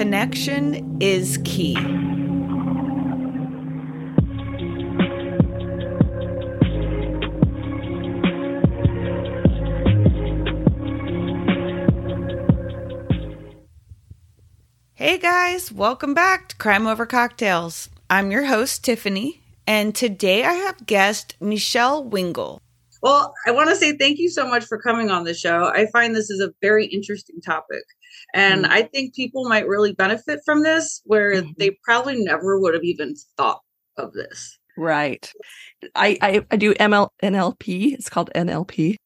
[0.00, 1.74] connection is key.
[14.94, 17.90] Hey guys, welcome back to Crime Over Cocktails.
[18.08, 22.62] I'm your host, Tiffany, and today I have guest Mechele Wingle.
[23.02, 25.70] Well, I want to say thank you so much for coming on the show.
[25.74, 27.82] I find this is a very interesting topic.
[28.34, 28.72] And mm-hmm.
[28.72, 31.50] I think people might really benefit from this where mm-hmm.
[31.58, 33.60] they probably never would have even thought
[33.96, 34.58] of this.
[34.76, 35.30] Right.
[35.94, 37.92] I, I, I do ML, NLP.
[37.92, 38.96] It's called NLP,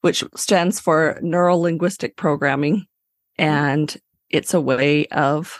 [0.00, 2.76] which stands for Neuro Linguistic Programming.
[2.76, 3.44] Mm-hmm.
[3.44, 3.96] And
[4.30, 5.58] it's a way of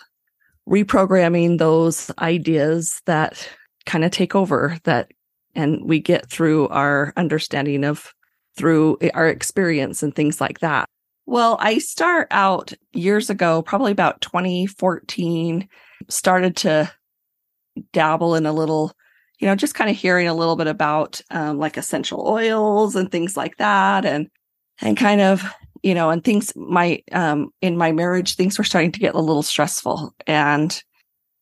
[0.68, 3.48] reprogramming those ideas that
[3.86, 5.10] kind of take over that
[5.54, 8.12] and we get through our understanding of
[8.56, 10.88] through our experience and things like that.
[11.32, 15.66] Well, I start out years ago, probably about 2014,
[16.10, 16.92] started to
[17.94, 18.92] dabble in a little,
[19.38, 23.10] you know, just kind of hearing a little bit about um, like essential oils and
[23.10, 24.28] things like that, and
[24.82, 25.42] and kind of
[25.82, 29.20] you know, and things my um in my marriage, things were starting to get a
[29.20, 30.82] little stressful and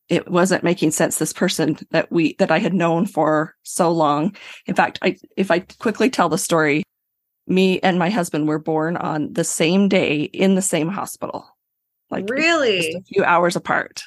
[0.08, 4.36] it wasn't making sense this person that we that I had known for so long.
[4.66, 6.84] In fact, I if I quickly tell the story,
[7.46, 11.46] me and my husband were born on the same day in the same hospital.
[12.10, 14.02] Like really a few hours apart.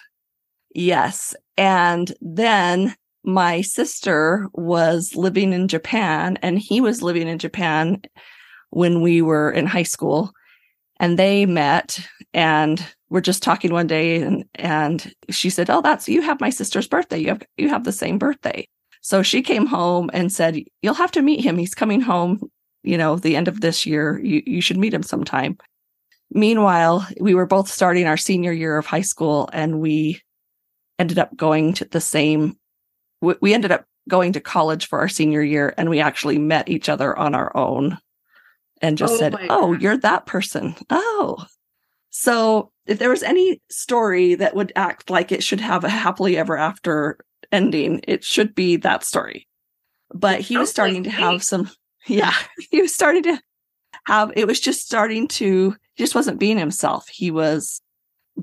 [0.76, 1.36] Yes.
[1.58, 8.02] And then my sister was living in Japan and he was living in Japan
[8.72, 10.34] when we were in high school
[11.00, 12.00] and they met
[12.34, 16.50] and we're just talking one day and and she said oh that's you have my
[16.50, 18.68] sister's birthday you have you have the same birthday
[19.02, 22.40] so she came home and said you'll have to meet him he's coming home
[22.84, 25.58] you know the end of this year you, you should meet him sometime
[26.32, 30.22] meanwhile we were both starting our senior year of high school and we
[31.00, 32.58] ended up going to the same
[33.42, 36.90] we ended up going to college for our senior year and we actually met each
[36.90, 37.98] other on our own
[38.84, 40.76] and just oh said, Oh, you're that person.
[40.90, 41.46] Oh.
[42.10, 46.38] So if there was any story that would act like it should have a happily
[46.38, 47.18] ever after
[47.52, 49.48] ending, it should be that story.
[50.14, 51.72] But he was starting like to have some,
[52.08, 52.34] yeah,
[52.72, 53.40] he was starting to
[54.06, 57.08] have, it was just starting to, just wasn't being himself.
[57.08, 57.82] He was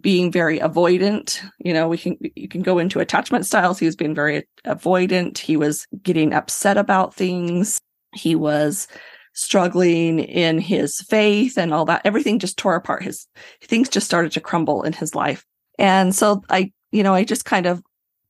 [0.00, 1.40] being very avoidant.
[1.58, 3.78] You know, we can, you can go into attachment styles.
[3.78, 5.38] He was being very avoidant.
[5.38, 7.80] He was getting upset about things.
[8.14, 8.86] He was
[9.32, 12.02] struggling in his faith and all that.
[12.04, 13.02] Everything just tore apart.
[13.02, 13.26] His
[13.62, 15.44] things just started to crumble in his life.
[15.78, 17.82] And so I, you know, I just kind of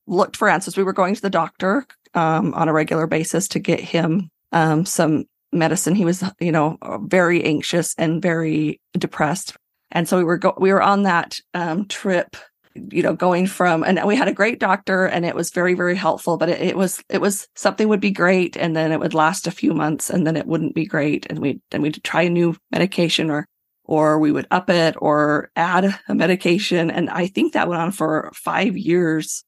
[0.06, 0.76] looked for answers.
[0.76, 4.84] We were going to the doctor um, on a regular basis to get him um,
[4.84, 5.94] some medicine.
[5.94, 9.56] He was, you know, very anxious and very depressed.
[9.90, 12.36] And so we were go- we were on that um, trip
[12.74, 15.96] you know going from and we had a great doctor and it was very very
[15.96, 19.14] helpful but it, it, was it was something would be great and then it would
[19.14, 22.22] last a few months and then it wouldn't be great and we then we'd try
[22.22, 23.46] a new medication or
[23.84, 27.90] or we would up it or add a medication and i think that went on
[27.90, 29.42] for 5 years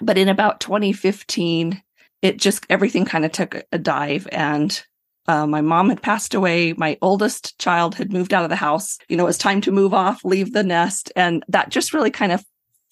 [0.00, 1.82] but in about 2015
[2.22, 4.82] it just everything kind of took a dive and
[5.28, 6.72] uh, my mom had passed away.
[6.72, 8.96] My oldest child had moved out of the house.
[9.08, 11.12] You know, it was time to move off, leave the nest.
[11.14, 12.42] And that just really kind of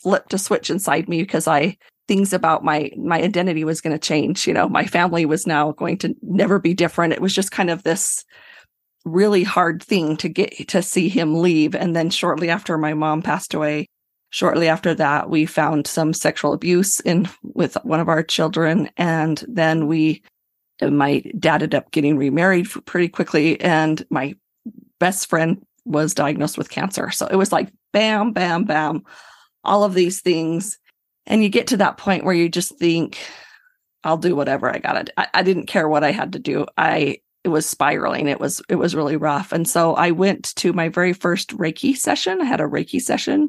[0.02, 1.78] flipped a switch inside me because I
[2.08, 4.46] things about my my identity was going to change.
[4.46, 7.14] You know, my family was now going to never be different.
[7.14, 8.24] It was just kind of this
[9.06, 11.74] really hard thing to get to see him leave.
[11.74, 13.88] And then shortly after my mom passed away,
[14.36, 18.90] shortly after that, we found some sexual abuse in with one of our children.
[18.98, 20.22] And then we
[20.82, 23.58] my dad ended up getting remarried pretty quickly.
[23.62, 24.34] And my
[25.00, 27.10] best friend was diagnosed with cancer.
[27.10, 29.04] So it was like bam, bam, bam
[29.64, 30.78] all of these things.
[31.26, 33.16] And you get to that point where you just think,
[34.04, 35.06] I'll do whatever I gotta.
[35.18, 36.66] I, I didn't care what I had to do.
[36.76, 38.28] I it was spiraling.
[38.28, 39.50] It was it was really rough.
[39.52, 42.42] And so I went to my very first Reiki session.
[42.42, 43.48] I had a Reiki session,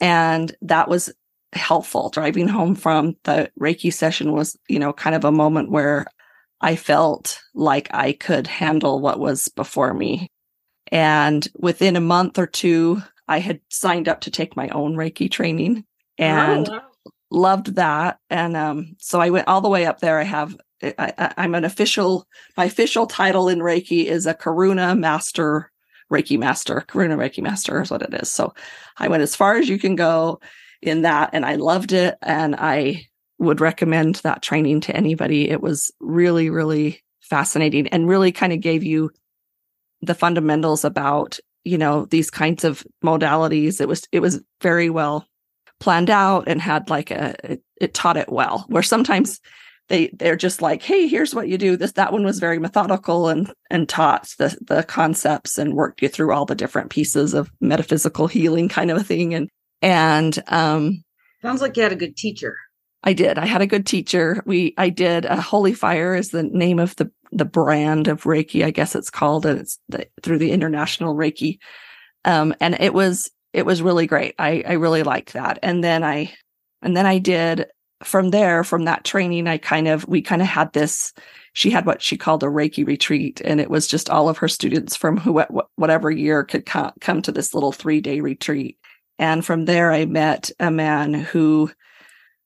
[0.00, 1.12] and that was
[1.52, 2.10] helpful.
[2.10, 6.06] Driving home from the Reiki session was, you know, kind of a moment where
[6.60, 10.28] I felt like I could handle what was before me.
[10.92, 15.30] And within a month or two, I had signed up to take my own Reiki
[15.30, 15.84] training
[16.16, 16.82] and oh, wow.
[17.30, 18.18] loved that.
[18.30, 20.18] And um, so I went all the way up there.
[20.18, 22.26] I have, I, am an official,
[22.56, 25.72] my official title in Reiki is a Karuna Master
[26.12, 26.84] Reiki Master.
[26.88, 28.30] Karuna Reiki Master is what it is.
[28.30, 28.54] So
[28.96, 30.40] I went as far as you can go
[30.82, 32.16] in that and I loved it.
[32.22, 33.06] And I
[33.38, 35.50] would recommend that training to anybody.
[35.50, 39.10] It was really, really fascinating and really kind of gave you
[40.02, 45.26] the fundamentals about you know these kinds of modalities it was it was very well
[45.80, 49.40] planned out and had like a it, it taught it well where sometimes
[49.88, 51.76] they they're just like hey here's what you do.
[51.76, 56.08] This that one was very methodical and and taught the the concepts and worked you
[56.08, 59.34] through all the different pieces of metaphysical healing kind of a thing.
[59.34, 59.48] And
[59.82, 61.04] and um
[61.42, 62.56] sounds like you had a good teacher.
[63.02, 63.38] I did.
[63.38, 64.42] I had a good teacher.
[64.46, 68.64] We i did a holy fire is the name of the the brand of reiki
[68.64, 71.58] i guess it's called and it's the, through the international reiki.
[72.24, 74.34] Um and it was it was really great.
[74.38, 75.58] I i really liked that.
[75.62, 76.32] And then i
[76.82, 77.66] and then i did
[78.04, 81.12] from there, from that training, I kind of, we kind of had this,
[81.54, 83.40] she had what she called a Reiki retreat.
[83.44, 85.42] And it was just all of her students from who,
[85.76, 88.78] whatever year could come, to this little three day retreat.
[89.18, 91.70] And from there, I met a man who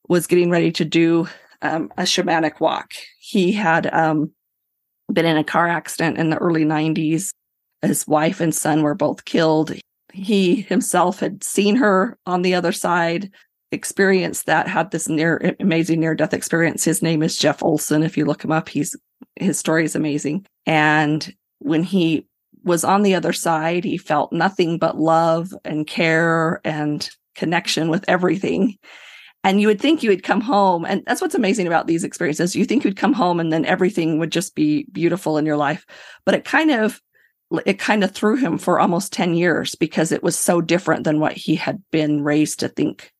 [0.08, 1.29] was getting ready to do
[1.62, 2.93] um, a shamanic walk.
[3.19, 4.31] He had um,
[5.12, 7.31] been in a car accident in the early 90s.
[7.82, 9.73] His wife and son were both killed.
[10.12, 13.31] He himself had seen her on the other side
[13.72, 16.84] experienced that, had this near amazing near death experience.
[16.84, 18.02] His name is Jeff Olson.
[18.02, 18.96] If you look him up, he's
[19.37, 20.46] his story is amazing.
[20.67, 22.26] And when he
[22.64, 28.05] was on the other side, he felt nothing but love and care and connection with
[28.08, 28.76] everything.
[29.43, 30.84] And you would think you would come home.
[30.84, 32.55] And that's what's amazing about these experiences.
[32.55, 35.87] You think you'd come home and then everything would just be beautiful in your life.
[36.26, 37.00] But it kind of
[37.66, 41.19] it kind of threw him for almost 10 years because it was so different than
[41.19, 43.11] what he had been raised to think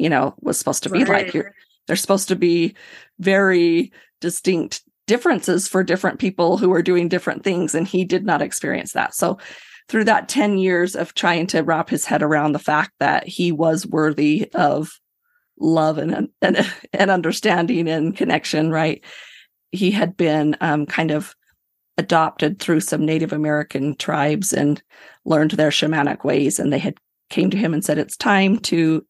[0.00, 1.26] you know was supposed to be right.
[1.26, 1.52] like you're
[1.86, 2.74] they're supposed to be
[3.18, 8.42] very distinct differences for different people who are doing different things and he did not
[8.42, 9.38] experience that so
[9.88, 13.50] through that 10 years of trying to wrap his head around the fact that he
[13.50, 15.00] was worthy of
[15.58, 19.04] love and and, and understanding and connection right
[19.72, 21.34] he had been um, kind of
[21.98, 24.82] adopted through some native american tribes and
[25.24, 26.96] learned their shamanic ways and they had
[27.30, 29.04] came to him and said it's time to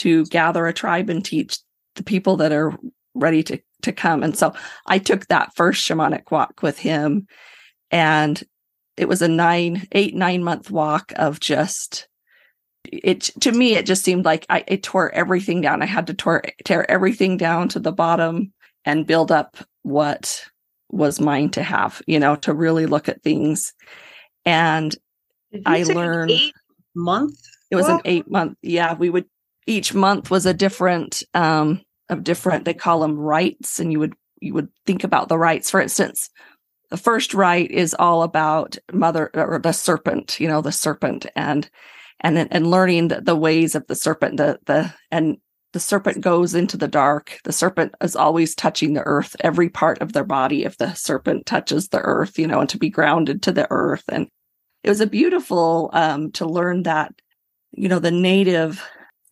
[0.00, 1.58] to gather a tribe and teach
[1.96, 2.78] the people that are
[3.14, 4.22] ready to to come.
[4.22, 4.52] And so
[4.86, 7.26] I took that first shamanic walk with him
[7.90, 8.42] and
[8.96, 12.08] it was a nine, eight, nine month walk of just
[12.84, 15.82] it to me it just seemed like I it tore everything down.
[15.82, 18.52] I had to tore, tear everything down to the bottom
[18.84, 20.44] and build up what
[20.90, 23.72] was mine to have, you know, to really look at things.
[24.44, 24.94] And
[25.66, 26.54] I learned eight
[26.94, 27.38] month.
[27.70, 28.58] It was an eight month.
[28.62, 29.26] Yeah, we would
[29.70, 34.14] each month was a different um of different they call them rites and you would
[34.40, 36.30] you would think about the rites for instance
[36.90, 41.70] the first rite is all about mother or the serpent you know the serpent and
[42.20, 45.38] and and learning the, the ways of the serpent the the and
[45.72, 47.38] the serpent goes into the dark.
[47.44, 51.46] The serpent is always touching the earth every part of their body if the serpent
[51.46, 54.04] touches the earth you know and to be grounded to the earth.
[54.08, 54.28] And
[54.82, 57.12] it was a beautiful um to learn that
[57.72, 58.82] you know the native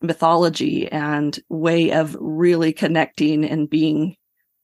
[0.01, 4.15] mythology and way of really connecting and being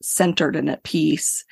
[0.01, 1.43] centered and at peace.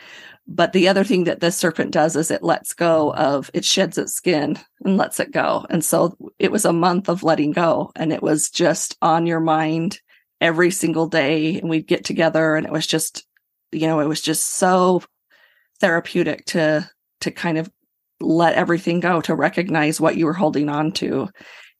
[0.47, 3.97] But the other thing that the serpent does is it lets go of, it sheds
[3.97, 5.65] its skin and lets it go.
[5.69, 9.39] And so it was a month of letting go and it was just on your
[9.39, 9.99] mind
[10.41, 11.59] every single day.
[11.59, 13.25] And we'd get together and it was just,
[13.71, 15.01] you know, it was just so
[15.79, 16.89] therapeutic to,
[17.21, 17.71] to kind of
[18.19, 21.29] let everything go, to recognize what you were holding on to.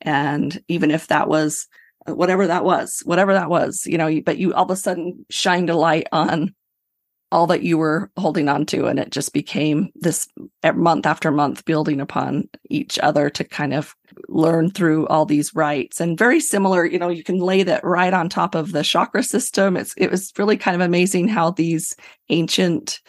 [0.02, 1.68] And even if that was
[2.06, 5.70] whatever that was, whatever that was, you know, but you all of a sudden shined
[5.70, 6.54] a light on
[7.34, 8.86] all that you were holding on to.
[8.86, 10.28] And it just became this
[10.76, 13.96] month after month building upon each other to kind of
[14.30, 18.14] learn through all these rites and very similar, you know, you can lay that right
[18.14, 19.76] on top of the chakra system.
[19.76, 21.96] It's, it was really kind of amazing how these
[22.30, 23.02] ancient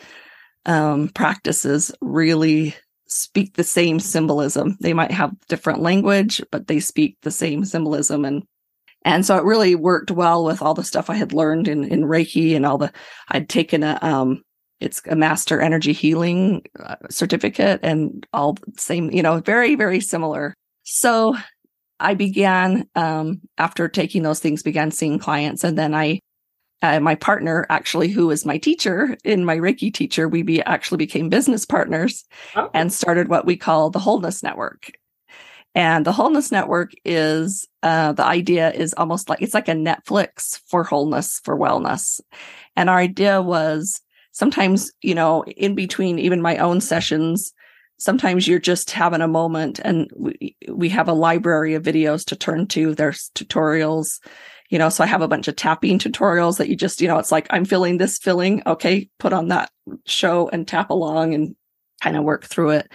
[0.64, 2.74] um, practices really
[3.06, 4.78] speak the same symbolism.
[4.80, 8.24] They might have different language, but they speak the same symbolism.
[8.24, 8.44] And
[9.04, 12.02] and so it really worked well with all the stuff I had learned in, in
[12.02, 12.92] Reiki and all the,
[13.28, 14.42] I'd taken a, um,
[14.80, 20.00] it's a master energy healing uh, certificate and all the same, you know, very, very
[20.00, 20.54] similar.
[20.82, 21.36] So
[22.00, 25.64] I began, um, after taking those things, began seeing clients.
[25.64, 26.20] And then I,
[26.82, 30.98] uh, my partner, actually, who was my teacher in my Reiki teacher, we be, actually
[30.98, 32.24] became business partners
[32.56, 32.68] oh.
[32.74, 34.90] and started what we call the Wholeness Network.
[35.74, 40.60] And the Wholeness Network is uh, the idea is almost like it's like a Netflix
[40.66, 42.20] for wholeness, for wellness.
[42.76, 44.00] And our idea was
[44.32, 47.52] sometimes, you know, in between even my own sessions,
[47.98, 52.36] sometimes you're just having a moment and we, we have a library of videos to
[52.36, 52.94] turn to.
[52.94, 54.20] There's tutorials,
[54.70, 57.18] you know, so I have a bunch of tapping tutorials that you just, you know,
[57.18, 58.62] it's like, I'm feeling this feeling.
[58.66, 59.70] Okay, put on that
[60.06, 61.56] show and tap along and
[62.02, 62.92] kind of work through it.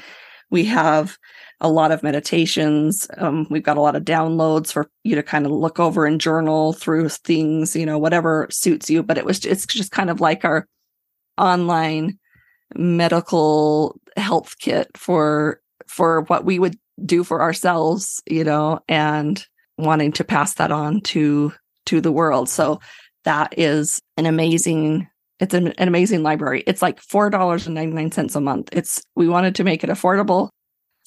[0.49, 1.17] We have
[1.61, 3.07] a lot of meditations.
[3.17, 6.21] Um, we've got a lot of downloads for you to kind of look over and
[6.21, 9.03] journal through things, you know, whatever suits you.
[9.03, 10.67] But it was, it's just kind of like our
[11.37, 12.17] online
[12.75, 19.45] medical health kit for, for what we would do for ourselves, you know, and
[19.77, 21.53] wanting to pass that on to,
[21.87, 22.47] to the world.
[22.49, 22.79] So
[23.25, 25.07] that is an amazing
[25.39, 26.65] it's an, an amazing library.
[26.67, 28.67] It's like $4.99 a month.
[28.73, 30.49] It's we wanted to make it affordable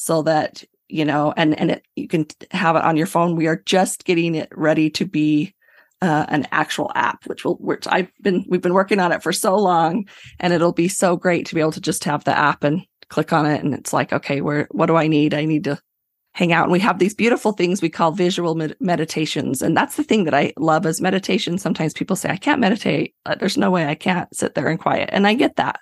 [0.02, 3.36] so that, you know, and and it, you can have it on your phone.
[3.36, 5.54] We are just getting it ready to be
[6.00, 9.32] uh, an actual app, which will, which I've been, we've been working on it for
[9.32, 10.06] so long,
[10.40, 13.32] and it'll be so great to be able to just have the app and click
[13.32, 15.32] on it, and it's like, okay, where, what do I need?
[15.32, 15.80] I need to
[16.34, 16.64] hang out.
[16.64, 20.24] And we have these beautiful things we call visual med- meditations and that's the thing
[20.24, 21.58] that i love is meditation.
[21.58, 23.14] Sometimes people say i can't meditate.
[23.26, 25.10] Uh, there's no way i can't sit there and quiet.
[25.12, 25.80] And i get that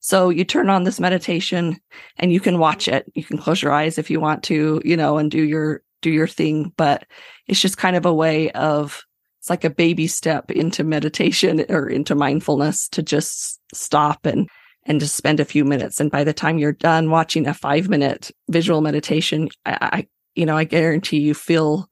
[0.00, 1.78] so you turn on this meditation
[2.18, 4.96] and you can watch it you can close your eyes if you want to you
[4.96, 7.04] know and do your do your thing but
[7.46, 9.02] it's just kind of a way of
[9.40, 14.48] it's like a baby step into meditation or into mindfulness to just stop and
[14.88, 16.00] and just spend a few minutes.
[16.00, 20.46] And by the time you're done watching a five minute visual meditation, I, I, you
[20.46, 21.88] know, I guarantee you feel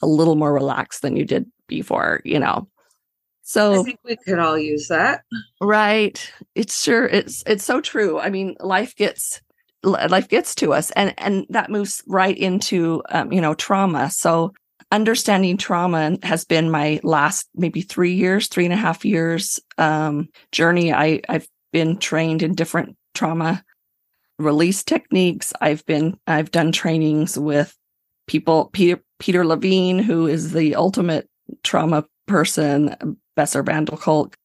[0.00, 2.68] a little more relaxed than you did before, you know.
[3.48, 5.22] So I think we could all use that.
[5.60, 6.32] Right.
[6.54, 8.18] It's sure it's it's so true.
[8.18, 9.40] I mean, life gets
[9.82, 14.52] life gets to us and and that moves right into um, you know trauma so
[14.90, 20.28] understanding trauma has been my last maybe three years three and a half years um,
[20.50, 23.62] journey i i've been trained in different trauma
[24.38, 25.52] release techniques.
[25.60, 27.76] I've been I've done trainings with
[28.26, 31.28] people Peter Peter Levine, who is the ultimate
[31.62, 34.36] trauma person, Bessel van Kolk,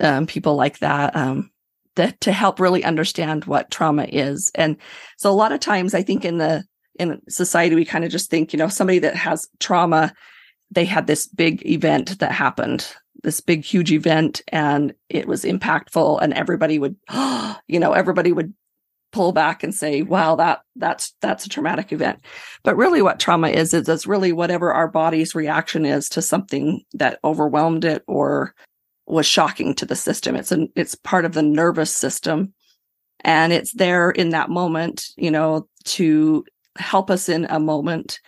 [0.00, 1.50] um, people like that, um,
[1.96, 4.50] to help really understand what trauma is.
[4.54, 4.76] And
[5.18, 6.64] so a lot of times I think in the
[6.98, 10.12] in society we kind of just think, you know, somebody that has trauma,
[10.70, 16.20] they had this big event that happened this big huge event and it was impactful
[16.20, 16.96] and everybody would
[17.68, 18.52] you know everybody would
[19.12, 22.20] pull back and say wow that that's that's a traumatic event.
[22.62, 26.82] But really what trauma is is it's really whatever our body's reaction is to something
[26.94, 28.54] that overwhelmed it or
[29.06, 30.36] was shocking to the system.
[30.36, 32.52] It's an it's part of the nervous system.
[33.24, 36.44] And it's there in that moment you know to
[36.76, 38.18] help us in a moment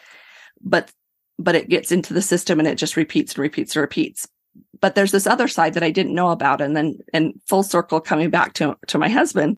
[0.61, 0.93] but
[1.39, 4.29] but it gets into the system and it just repeats and repeats and repeats.
[4.81, 6.61] But there's this other side that I didn't know about.
[6.61, 9.57] And then in full circle coming back to, to my husband,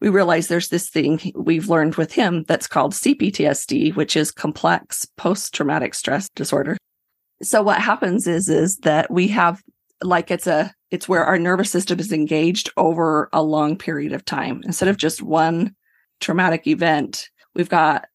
[0.00, 5.06] we realize there's this thing we've learned with him that's called CPTSD, which is complex
[5.16, 6.76] post-traumatic stress disorder.
[7.42, 9.62] So what happens is, is that we have
[10.02, 14.24] like it's a, it's where our nervous system is engaged over a long period of
[14.24, 14.60] time.
[14.64, 15.74] Instead of just one
[16.20, 18.06] traumatic event, we've got,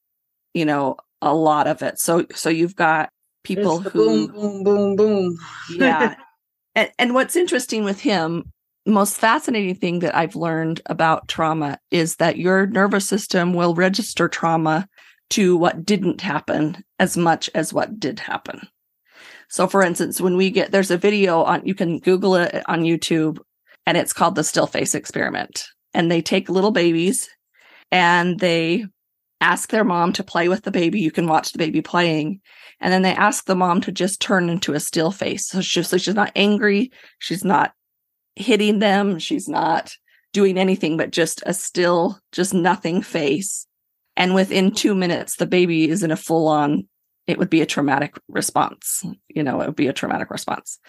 [0.54, 2.00] you know, a lot of it.
[2.00, 3.10] So, so you've got
[3.44, 5.38] people who boom, boom, boom, boom.
[5.76, 6.16] yeah.
[6.74, 8.50] And, and what's interesting with him,
[8.86, 14.28] most fascinating thing that I've learned about trauma is that your nervous system will register
[14.28, 14.88] trauma
[15.32, 18.68] to what didn't happen as much as what did happen.
[19.50, 22.82] So, for instance, when we get there's a video on, you can Google it on
[22.82, 23.40] YouTube,
[23.86, 25.66] and it's called the still face experiment.
[25.94, 27.30] And they take little babies
[27.92, 28.86] and they
[29.42, 31.02] ask their mom to play with the baby.
[31.02, 32.40] You can watch the baby playing.
[32.80, 35.48] And then they ask the mom to just turn into a still face.
[35.48, 36.92] So she's, so she's not angry.
[37.20, 37.74] She's not
[38.36, 39.20] hitting them.
[39.20, 39.94] She's not
[40.34, 43.68] doing anything but just a still, just nothing face.
[44.16, 46.88] And within two minutes, the baby is in a full on,
[47.28, 49.04] it would be a traumatic response.
[49.30, 50.80] You know, it would be a traumatic response.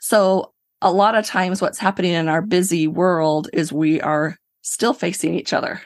[0.00, 4.94] So a lot of times what's happening in our busy world is we are still
[4.94, 5.80] facing each other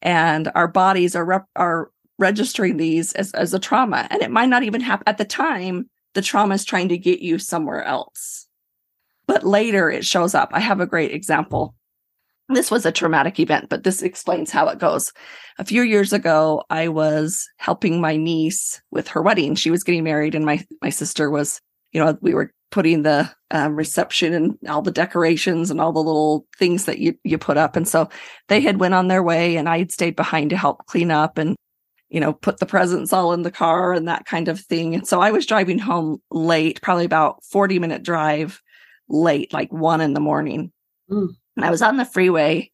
[0.00, 4.48] and our bodies are rep- are registering these as, as a trauma and it might
[4.48, 8.46] not even happen at the time the trauma is trying to get you somewhere else
[9.26, 10.50] but later it shows up.
[10.52, 11.74] I have a great example.
[12.48, 15.12] This was a traumatic event but this explains how it goes.
[15.58, 19.54] A few years ago i was helping my niece with her wedding.
[19.54, 21.60] She was getting married and my my sister was
[21.92, 26.02] you know we were putting the um, reception and all the decorations and all the
[26.02, 27.76] little things that you you put up.
[27.76, 28.08] And so
[28.48, 31.38] they had went on their way and i had stayed behind to help clean up
[31.38, 31.54] and
[32.08, 34.94] you know put the presents all in the car and that kind of thing.
[34.94, 38.60] And so i was driving home late probably about 40 minute drive
[39.12, 40.72] late like one in the morning
[41.10, 41.28] mm.
[41.56, 42.70] and i was on the freeway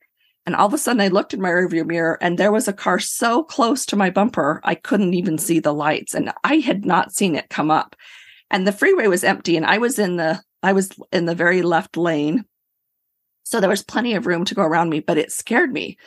[0.46, 2.72] and all of a sudden i looked in my rearview mirror and there was a
[2.72, 6.84] car so close to my bumper i couldn't even see the lights and i had
[6.84, 7.96] not seen it come up
[8.50, 11.62] and the freeway was empty and i was in the i was in the very
[11.62, 12.44] left lane
[13.42, 15.98] so there was plenty of room to go around me but it scared me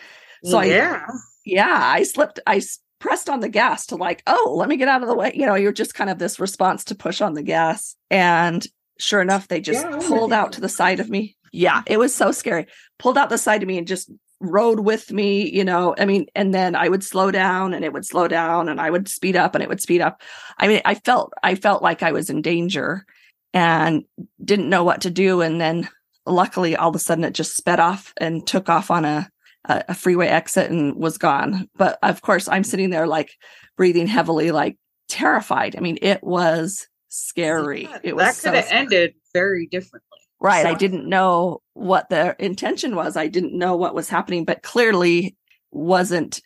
[0.44, 1.12] so yeah I,
[1.46, 2.62] yeah i slipped i
[3.02, 5.34] pressed on the gas to like, oh, let me get out of the way.
[5.36, 7.98] You know, you're just kind of this response to push on the gas.
[8.10, 8.66] And
[9.02, 11.36] sure enough, they just Yeah, pulled out to the side of me.
[11.52, 12.68] Yeah, it was so scary.
[13.00, 15.96] Pulled out the side of me and just rode with me, you know.
[15.98, 18.90] I mean, and then I would slow down and it would slow down and I
[18.90, 20.22] would speed up and it would speed up.
[20.58, 23.06] I mean, I felt I felt like I was in danger
[23.54, 24.04] and
[24.44, 25.42] didn't know what to do.
[25.42, 25.90] And then
[26.26, 29.30] luckily all of a sudden it just sped off and took off on a
[29.66, 31.70] a, a freeway exit and was gone.
[31.76, 33.32] But of course, I'm sitting there like
[33.78, 34.78] breathing heavily, like
[35.08, 35.76] terrified.
[35.76, 37.84] I mean, it was scary.
[37.84, 38.80] Yeah, it was that so could have scary.
[38.82, 40.08] ended very differently.
[40.40, 40.66] Right.
[40.66, 43.16] I didn't know what the intention was.
[43.16, 45.36] I didn't know what was happening, but clearly
[45.72, 46.42] wasn't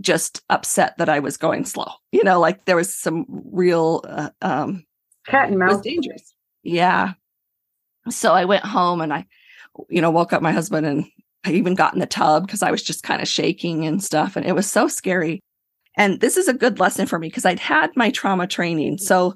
[0.00, 1.90] just upset that I was going slow.
[2.12, 4.84] You know, like there was some real, uh, um,
[5.26, 5.80] Cat and mouse.
[5.80, 6.34] dangerous.
[6.62, 7.14] Yeah.
[8.08, 9.26] So I went home and I,
[9.88, 11.04] you know, woke up my husband and
[11.44, 14.36] I even got in the tub because I was just kind of shaking and stuff.
[14.36, 15.40] And it was so scary.
[15.96, 18.98] And this is a good lesson for me because I'd had my trauma training.
[18.98, 19.34] So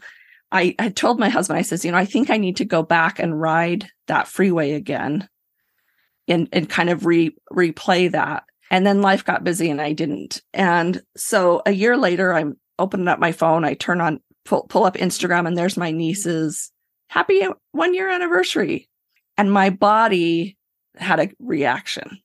[0.53, 3.19] I, told my husband, I says, you know, I think I need to go back
[3.19, 5.29] and ride that freeway again
[6.27, 8.45] and, and kind of re replay that.
[8.71, 10.43] And then life got busy and I didn't.
[10.53, 13.65] And so a year later, I'm opening up my phone.
[13.65, 16.71] I turn on, pull, pull up Instagram and there's my niece's
[17.09, 17.43] happy
[17.73, 18.89] one year anniversary.
[19.37, 20.57] And my body
[20.97, 22.19] had a reaction.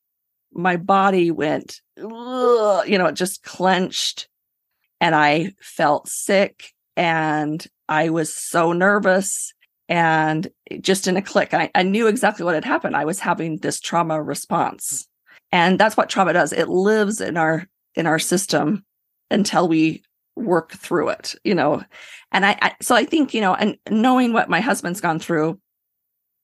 [0.53, 4.27] My body went, you know, it just clenched
[5.01, 9.54] and I felt sick and I was so nervous
[9.88, 10.48] and
[10.82, 12.96] just in a click, I, I knew exactly what had happened.
[12.96, 15.08] I was having this trauma response.
[15.52, 16.54] And that's what trauma does.
[16.54, 18.84] It lives in our in our system
[19.32, 20.04] until we
[20.36, 21.84] work through it, you know.
[22.32, 25.60] And I, I so I think, you know, and knowing what my husband's gone through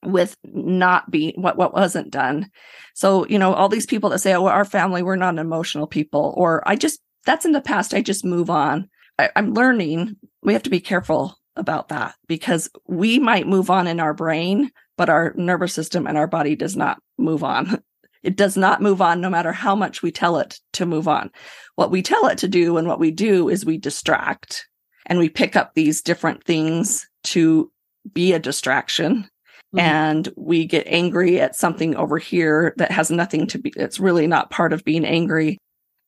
[0.03, 2.49] with not being what what wasn't done.
[2.93, 6.33] So, you know, all these people that say, "Oh, our family, we're not emotional people,"
[6.37, 7.93] or I just that's in the past.
[7.93, 8.89] I just move on.
[9.21, 10.17] I, I'm learning.
[10.41, 14.71] We have to be careful about that because we might move on in our brain,
[14.97, 17.81] but our nervous system and our body does not move on.
[18.23, 21.31] It does not move on no matter how much we tell it to move on.
[21.73, 24.67] What we tell it to do and what we do is we distract
[25.07, 27.71] and we pick up these different things to
[28.13, 29.27] be a distraction
[29.73, 29.79] Mhm.
[29.79, 34.27] and we get angry at something over here that has nothing to be it's really
[34.27, 35.57] not part of being angry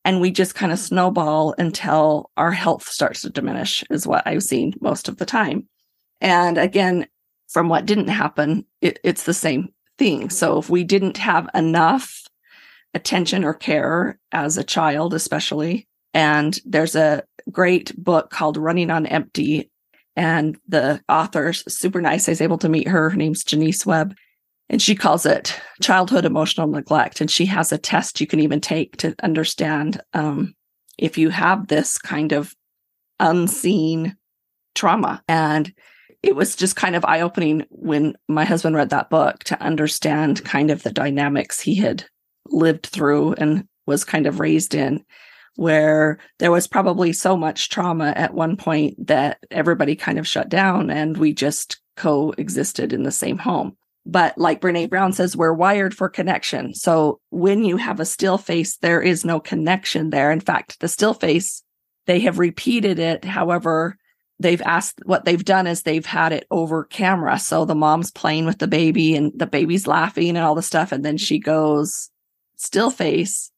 [0.04, 0.86] and we just kind of mm-hmm.
[0.86, 5.68] snowball until our health starts to diminish is what i've seen most of the time.
[6.20, 7.06] And again
[7.48, 10.30] from what didn't happen it, it's the same thing.
[10.30, 12.22] So if we didn't have enough
[12.94, 19.06] attention or care as a child especially and there's a great book called running on
[19.06, 19.70] empty
[20.16, 24.14] and the author's super nice i was able to meet her her name's Jonice Webb
[24.68, 27.20] and she calls it childhood emotional neglect.
[27.20, 30.54] And she has a test you can even take to understand um,
[30.98, 32.54] if you have this kind of
[33.20, 34.16] unseen
[34.74, 35.22] trauma.
[35.28, 35.72] And
[36.22, 40.70] it was just kind of eye-opening when my husband read that book to understand kind
[40.70, 42.04] of the dynamics he had
[42.46, 45.04] lived through and was kind of raised in
[45.56, 50.48] where there was probably so much trauma at one point that everybody kind of shut
[50.48, 55.52] down and we just coexisted in the same home but like Brene Brown says, we're
[55.52, 56.74] wired for connection.
[56.74, 60.30] So when you have a still face, there is no connection there.
[60.30, 61.62] In fact, the still face,
[62.06, 63.24] they have repeated it.
[63.24, 63.96] However,
[64.38, 67.38] they've asked what they've done is they've had it over camera.
[67.38, 70.92] So the mom's playing with the baby and the baby's laughing and all the stuff.
[70.92, 72.10] And then she goes
[72.56, 73.50] still face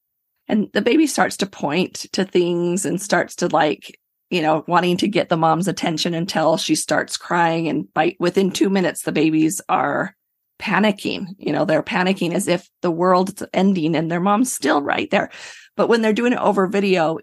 [0.49, 3.99] and the baby starts to point to things and starts to like,
[4.31, 7.69] you know, wanting to get the mom's attention until she starts crying.
[7.69, 10.16] And by within two minutes, the babies are
[10.59, 11.27] panicking.
[11.38, 15.31] You know, they're panicking as if the world's ending and their mom's still right there.
[15.77, 17.19] But when they're doing it over video,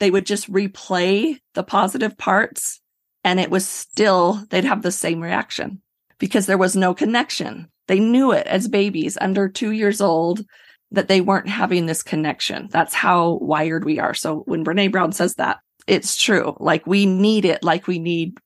[0.00, 2.80] they would just replay the positive parts
[3.22, 5.80] and it was still, they'd have the same reaction
[6.18, 7.68] because there was no connection.
[7.86, 10.44] They knew it as babies under two years old
[10.90, 12.68] that they weren't having this connection.
[12.70, 14.14] That's how wired we are.
[14.14, 16.56] So when Brene Brown says that, it's true.
[16.60, 18.38] Like we need it, like we need,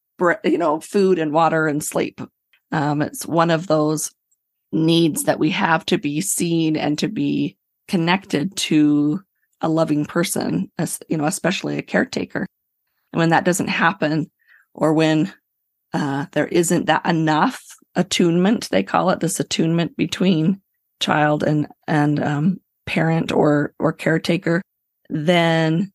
[0.44, 2.20] you know, food and water and sleep.
[2.72, 4.10] Um, it's one of those
[4.72, 9.20] needs that we have to be seen and to be connected to
[9.60, 12.46] a loving person, as you know, especially a caretaker.
[13.12, 14.30] And when that doesn't happen,
[14.74, 15.32] or when
[15.92, 17.62] uh, there isn't that enough
[17.94, 20.60] attunement, they call it this attunement between
[21.00, 24.62] child and and um, parent or or caretaker,
[25.08, 25.92] then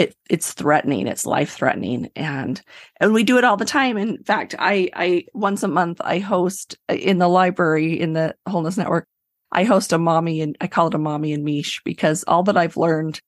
[0.00, 1.06] it it's threatening.
[1.06, 2.60] It's life threatening, and
[3.00, 3.98] and we do it all the time.
[3.98, 8.34] In fact, I I once a month I host uh, in the library in the
[8.48, 9.06] Wholeness Network.
[9.52, 12.56] I host a mommy and I call it a mommy and Mish because all that
[12.56, 13.20] I've learned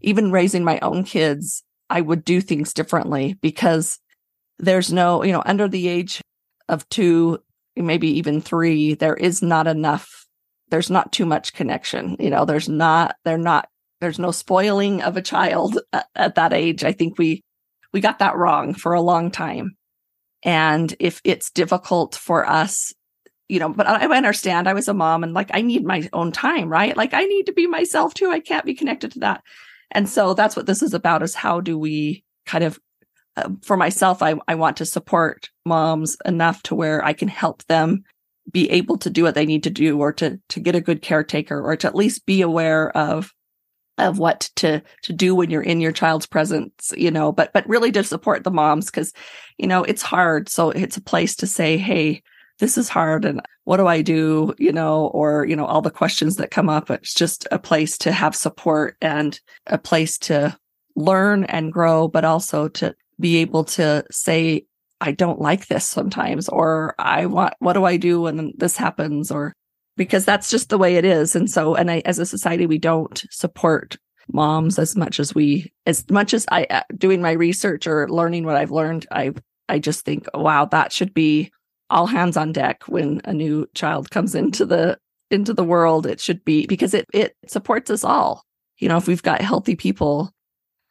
[0.00, 3.98] even raising my own kids, I would do things differently because
[4.58, 6.20] there's no, you know, under the age
[6.68, 7.38] of two,
[7.76, 10.26] maybe even three, there is not enough.
[10.70, 12.16] There's not too much connection.
[12.18, 13.68] You know, there's not, they're not,
[14.00, 16.84] there's no spoiling of a child at, at that age.
[16.84, 17.42] I think we,
[17.92, 19.76] we got that wrong for a long time.
[20.42, 22.92] And if it's difficult for us,
[23.48, 26.32] you know, but I understand I was a mom and like I need my own
[26.32, 26.96] time, right?
[26.96, 28.30] Like I need to be myself too.
[28.30, 29.42] I can't be connected to that.
[29.90, 32.78] And so that's what this is about is how do we kind of
[33.36, 37.64] uh, for myself I I want to support moms enough to where I can help
[37.64, 38.02] them
[38.50, 41.00] be able to do what they need to do or to to get a good
[41.00, 43.32] caretaker or to at least be aware of
[43.98, 47.68] of what to to do when you're in your child's presence you know but but
[47.68, 49.12] really to support the moms cuz
[49.58, 52.22] you know it's hard so it's a place to say hey
[52.58, 54.54] this is hard and what do I do?
[54.56, 56.90] You know, or, you know, all the questions that come up.
[56.90, 60.56] It's just a place to have support and a place to
[60.96, 64.64] learn and grow, but also to be able to say,
[65.02, 69.30] I don't like this sometimes, or I want, what do I do when this happens?
[69.30, 69.52] Or
[69.98, 71.36] because that's just the way it is.
[71.36, 73.98] And so, and I, as a society, we don't support
[74.32, 78.44] moms as much as we, as much as I, uh, doing my research or learning
[78.44, 79.32] what I've learned, I,
[79.68, 81.50] I just think, wow, that should be
[81.90, 84.98] all hands on deck when a new child comes into the
[85.30, 88.44] into the world it should be because it it supports us all
[88.78, 90.30] you know if we've got healthy people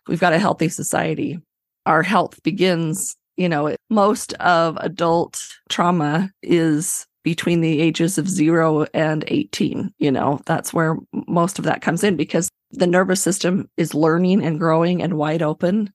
[0.08, 1.40] we've got a healthy society
[1.86, 8.86] our health begins you know most of adult trauma is between the ages of 0
[8.94, 10.96] and 18 you know that's where
[11.28, 15.42] most of that comes in because the nervous system is learning and growing and wide
[15.42, 15.92] open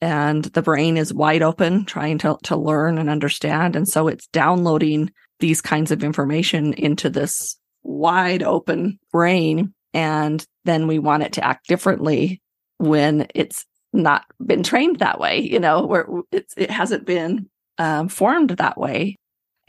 [0.00, 3.76] and the brain is wide open trying to, to learn and understand.
[3.76, 9.74] And so it's downloading these kinds of information into this wide open brain.
[9.92, 12.40] And then we want it to act differently
[12.78, 18.08] when it's not been trained that way, you know, where it's, it hasn't been um,
[18.08, 19.16] formed that way.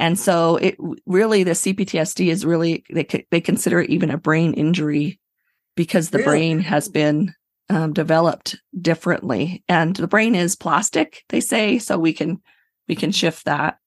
[0.01, 4.55] And so it really, the CPTSD is really, they, they consider it even a brain
[4.55, 5.19] injury
[5.75, 6.29] because the really?
[6.29, 7.35] brain has been
[7.69, 9.63] um, developed differently.
[9.69, 12.41] And the brain is plastic they say so we can
[12.87, 13.77] we can shift that.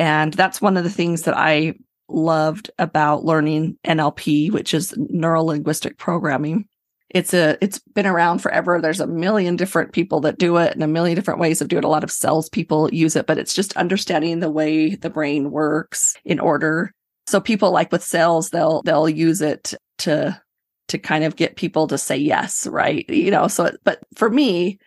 [0.00, 1.74] And that's one of the things that i
[2.12, 6.66] loved about learning nlp which is neuro linguistic programming
[7.10, 10.82] it's a it's been around forever there's a million different people that do it and
[10.82, 13.38] a million different ways of doing it a lot of sales people use it but
[13.38, 16.92] it's just understanding the way the brain works in order
[17.26, 20.40] so people like with sales they'll they'll use it to
[20.90, 23.08] to kind of get people to say yes, right?
[23.08, 24.78] You know, so, but for me,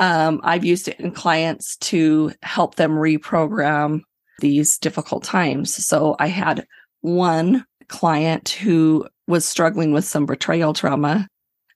[0.00, 4.00] um, I've used it in clients to help them reprogram
[4.40, 5.72] these difficult times.
[5.86, 6.66] So I had
[7.02, 11.28] one client who was struggling with some betrayal trauma.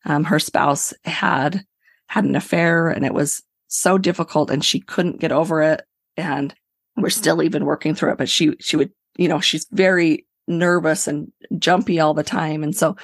[0.04, 1.64] Um, her spouse had
[2.06, 5.82] had an affair and it was so difficult and she couldn't get over it.
[6.16, 6.54] And
[6.96, 11.06] we're still even working through it, but she, she would, you know, she's very nervous
[11.06, 12.62] and jumpy all the time.
[12.62, 12.96] And so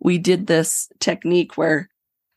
[0.00, 1.88] we did this technique where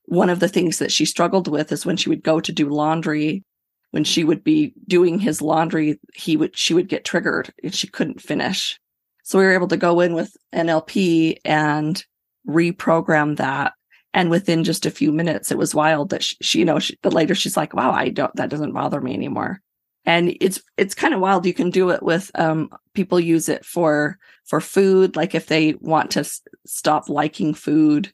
[0.05, 2.69] one of the things that she struggled with is when she would go to do
[2.69, 3.43] laundry
[3.91, 7.87] when she would be doing his laundry he would she would get triggered and she
[7.87, 8.79] couldn't finish
[9.23, 12.05] so we were able to go in with nlp and
[12.47, 13.73] reprogram that
[14.15, 16.97] and within just a few minutes it was wild that she, she you know she,
[17.03, 19.61] but later she's like wow i don't that doesn't bother me anymore.
[20.07, 21.47] And it's it's kind of wild.
[21.47, 25.15] You can do it with um, people use it for for food.
[25.15, 28.13] Like if they want to s- stop liking food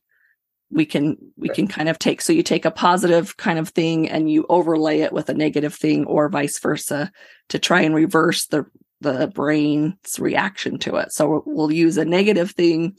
[0.72, 4.10] we can we can kind of take so you take a positive kind of thing
[4.10, 7.12] and you overlay it with a negative thing or vice versa
[7.50, 8.66] to try and reverse the
[9.02, 11.12] the brain's reaction to it.
[11.12, 12.96] So we'll use a negative thing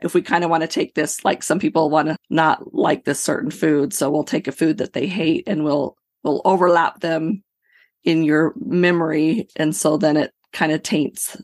[0.00, 3.04] if we kind of want to take this like some people want to not like
[3.04, 7.00] this certain food so we'll take a food that they hate and we'll we'll overlap
[7.00, 7.42] them
[8.04, 9.48] in your memory.
[9.56, 11.36] And so then it kind of taints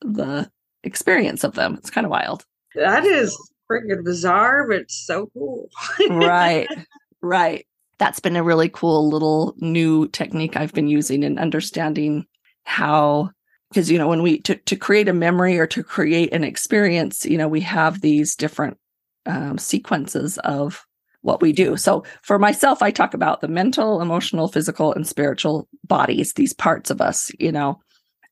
[0.00, 0.50] the
[0.84, 1.74] experience of them.
[1.74, 2.44] It's kind of wild.
[2.74, 3.36] That is
[3.70, 5.68] freaking bizarre, but it's so cool.
[6.10, 6.68] right.
[7.20, 7.66] Right.
[7.98, 12.26] That's been a really cool little new technique I've been using in understanding
[12.62, 13.30] how
[13.70, 17.24] because you know when we to, to create a memory or to create an experience
[17.24, 18.78] you know we have these different
[19.26, 20.84] um, sequences of
[21.22, 21.76] what we do.
[21.76, 26.90] So for myself, I talk about the mental, emotional, physical, and spiritual bodies, these parts
[26.90, 27.80] of us, you know,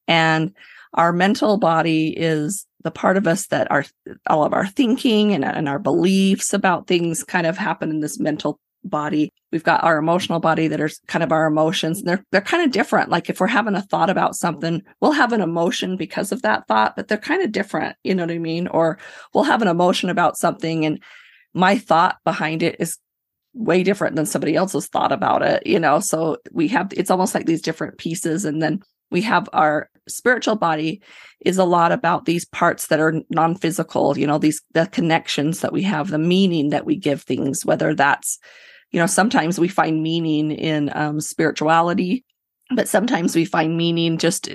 [0.06, 0.52] and
[0.94, 3.84] our mental body is the part of us that are
[4.28, 8.18] all of our thinking and, and our beliefs about things kind of happen in this
[8.18, 9.32] mental body.
[9.52, 12.64] We've got our emotional body that are kind of our emotions and they're they're kind
[12.64, 13.10] of different.
[13.10, 16.66] Like if we're having a thought about something, we'll have an emotion because of that
[16.68, 18.68] thought, but they're kind of different, you know what I mean?
[18.68, 18.98] Or
[19.34, 21.02] we'll have an emotion about something and
[21.54, 22.98] my thought behind it is
[23.54, 26.00] way different than somebody else's thought about it, you know.
[26.00, 30.56] So we have it's almost like these different pieces and then we have our spiritual
[30.56, 31.02] body
[31.44, 35.72] is a lot about these parts that are non-physical, you know, these the connections that
[35.72, 38.38] we have, the meaning that we give things, whether that's
[38.90, 42.24] you know, sometimes we find meaning in um, spirituality,
[42.74, 44.48] but sometimes we find meaning just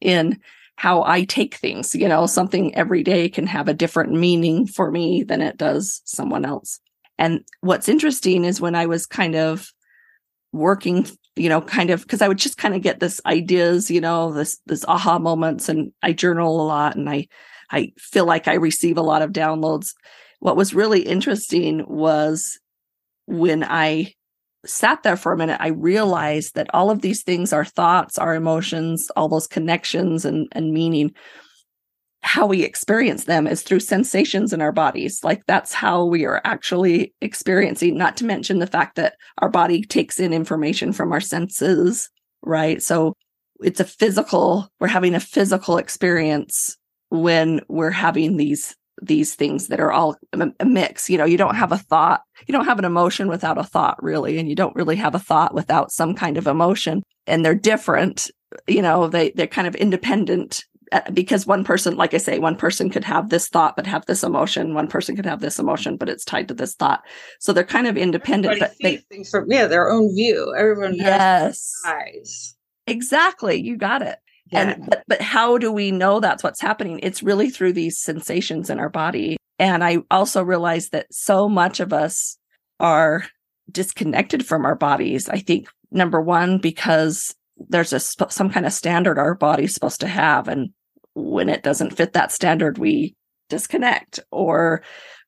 [0.00, 0.40] in,
[0.76, 1.94] how I take things.
[1.94, 6.02] You know, something every day can have a different meaning for me than it does
[6.04, 6.80] someone else.
[7.16, 9.72] And what's interesting is when I was kind of
[10.52, 14.00] working, you know, kind of because I would just kind of get this ideas, you
[14.00, 17.28] know, this this aha moments, and I journal a lot, and I
[17.70, 19.94] I feel like I receive a lot of downloads.
[20.40, 22.58] What was really interesting was
[23.26, 24.12] when I
[24.66, 28.34] sat there for a minute, I realized that all of these things, our thoughts, our
[28.34, 31.12] emotions, all those connections and, and meaning.
[32.22, 35.22] How we experience them is through sensations in our bodies.
[35.22, 39.82] Like that's how we are actually experiencing, not to mention the fact that our body
[39.82, 42.08] takes in information from our senses,
[42.42, 42.82] right?
[42.82, 43.12] So
[43.60, 46.78] it's a physical, we're having a physical experience
[47.10, 51.56] when we're having these these things that are all a mix you know you don't
[51.56, 54.76] have a thought you don't have an emotion without a thought really and you don't
[54.76, 58.30] really have a thought without some kind of emotion and they're different
[58.66, 62.56] you know they they're kind of independent uh, because one person like i say one
[62.56, 65.96] person could have this thought but have this emotion one person could have this emotion
[65.96, 67.02] but it's tied to this thought.
[67.40, 70.54] So they're kind of independent Everybody but they things from yeah their own view.
[70.56, 71.72] Everyone yes.
[71.84, 72.56] has eyes.
[72.86, 74.18] Exactly you got it
[74.54, 77.00] and but, but how do we know that's what's happening?
[77.02, 79.36] It's really through these sensations in our body.
[79.58, 82.38] And i also realized that so much of us
[82.80, 83.24] are
[83.70, 85.28] disconnected from our bodies.
[85.28, 87.34] I think number one because
[87.68, 90.48] there's a some kind of standard our body's supposed to have.
[90.48, 90.70] And
[91.14, 93.14] when it doesn't fit that standard we
[93.48, 94.20] disconnect.
[94.32, 94.82] Or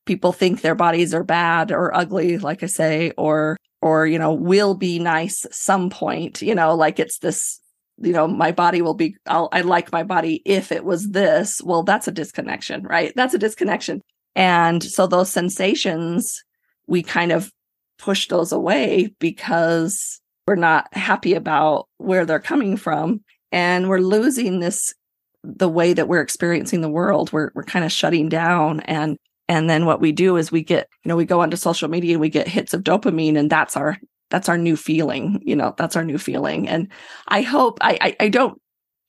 [0.07, 4.33] people think their bodies are bad or ugly like i say or or you know
[4.33, 7.59] will be nice some point you know like it's this
[7.99, 11.61] you know my body will be I'll, i like my body if it was this
[11.63, 13.13] well that's a disconnection right?
[13.15, 14.01] That's a disconnection.
[14.35, 16.43] And so those sensations
[16.87, 17.51] we kind of
[17.99, 23.21] push those away because we're not happy about where they're coming from.
[23.51, 24.93] And we're losing this
[25.43, 27.31] the way that we're experiencing the world.
[27.31, 28.79] We're, we're kind of shutting down.
[28.81, 29.17] And
[29.49, 32.13] and then what we do is we get you know we go onto social media
[32.13, 33.97] and we get hits of dopamine and that's our
[34.29, 36.87] that's our new feeling you know that's our new feeling and
[37.27, 38.61] i hope i i, I don't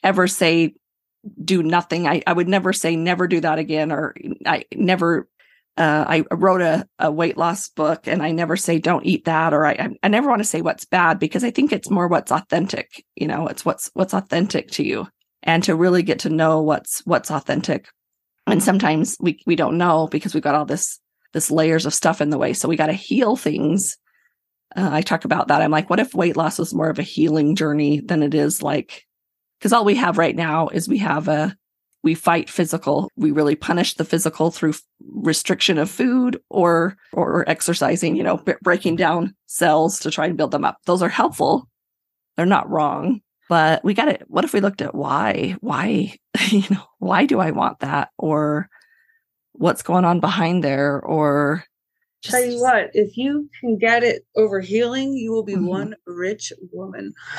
[0.02, 0.74] ever say
[1.44, 4.14] do nothing I, I would never say never do that again or
[4.46, 5.28] i never
[5.78, 9.54] uh, I wrote a, a weight loss book and I never say don't eat that
[9.54, 12.32] or I, I never want to say what's bad because I think it's more what's
[12.32, 13.04] authentic.
[13.14, 15.06] You know, it's what's what's authentic to you
[15.44, 17.86] and to really get to know what's what's authentic.
[18.48, 20.98] And sometimes we we don't know because we've got all this
[21.32, 22.54] this layers of stuff in the way.
[22.54, 23.96] So we got to heal things
[24.76, 25.62] uh, I talk about that.
[25.62, 28.62] I'm like, what if weight loss was more of a healing journey than it is
[28.62, 29.06] like,
[29.58, 31.56] because all we have right now is we have a,
[32.02, 33.10] we fight physical.
[33.16, 38.54] We really punish the physical through restriction of food or, or exercising, you know, b-
[38.62, 40.78] breaking down cells to try and build them up.
[40.84, 41.68] Those are helpful.
[42.36, 44.22] They're not wrong, but we got it.
[44.28, 46.16] What if we looked at why, why,
[46.50, 48.10] you know, why do I want that?
[48.16, 48.68] Or
[49.52, 51.00] what's going on behind there?
[51.00, 51.64] Or,
[52.22, 55.66] just, Tell you what, if you can get it over healing, you will be mm-hmm.
[55.66, 57.14] one rich woman.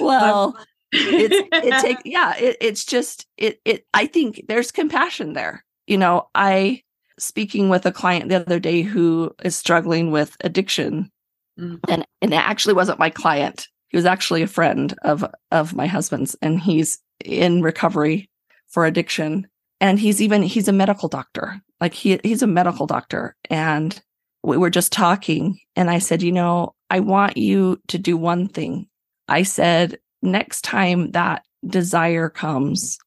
[0.00, 0.58] well,
[0.92, 5.64] it's it take yeah, it, it's just it it I think there's compassion there.
[5.86, 6.82] You know, I
[7.18, 11.10] speaking with a client the other day who is struggling with addiction.
[11.58, 11.76] Mm-hmm.
[11.88, 13.68] And and it actually wasn't my client.
[13.88, 18.28] He was actually a friend of of my husband's and he's in recovery
[18.68, 19.46] for addiction
[19.80, 21.60] and he's even he's a medical doctor.
[21.80, 23.36] Like he he's a medical doctor.
[23.50, 24.00] And
[24.42, 28.48] we were just talking and i said you know i want you to do one
[28.48, 28.86] thing.
[29.28, 32.98] I said next time that desire comes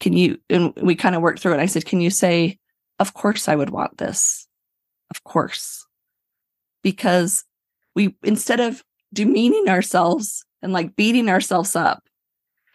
[0.00, 1.60] can you and we kind of worked through it.
[1.60, 2.58] I said can you say
[2.98, 4.46] of course i would want this.
[5.10, 5.86] Of course
[6.82, 7.44] because
[7.94, 12.02] we instead of demeaning ourselves and like beating ourselves up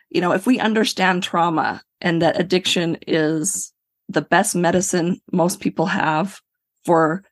[0.09, 3.73] you know if we understand trauma and that addiction is
[4.09, 6.39] the best medicine most people have
[6.85, 7.23] for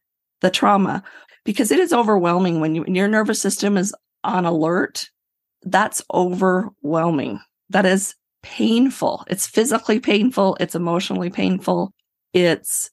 [0.41, 1.04] the trauma.
[1.43, 5.06] Because it is overwhelming when, you, when your nervous system is on alert
[5.65, 7.39] that's overwhelming.
[7.69, 9.25] That is painful.
[9.28, 10.56] It's physically painful.
[10.60, 11.91] It's emotionally painful.
[12.34, 12.91] It's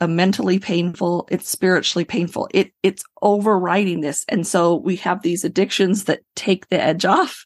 [0.00, 1.28] a mentally painful.
[1.30, 2.48] It's spiritually painful.
[2.52, 4.24] It it's overriding this.
[4.28, 7.44] And so we have these addictions that take the edge off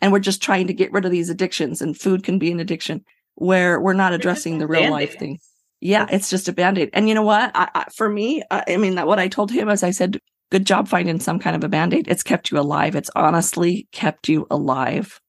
[0.00, 2.60] and we're just trying to get rid of these addictions and food can be an
[2.60, 3.04] addiction
[3.34, 5.38] where we're not addressing the real life thing
[5.80, 6.90] Yeah, it's just a band aid.
[6.92, 7.50] And you know what?
[7.54, 10.18] I, I, for me, I, I mean, that what I told him is I said,
[10.50, 12.08] good job finding some kind of a band aid.
[12.08, 12.96] It's kept you alive.
[12.96, 15.20] It's honestly kept you alive.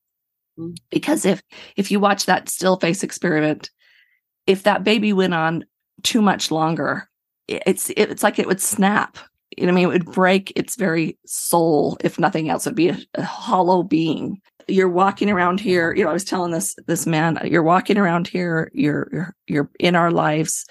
[0.57, 0.75] Mm-hmm.
[0.89, 1.41] Because if
[1.75, 3.69] if you watch that still face experiment,
[4.45, 5.65] if that baby went on
[6.03, 7.09] too much longer,
[7.47, 9.17] it's it's like it would snap.
[9.57, 11.97] You know, I mean, it would break its very soul.
[12.01, 14.41] If nothing else, it'd be a, a hollow being.
[14.67, 15.93] You're walking around here.
[15.93, 18.69] You know, I was telling this this man, you're walking around here.
[18.73, 20.65] You're you're you're in our lives.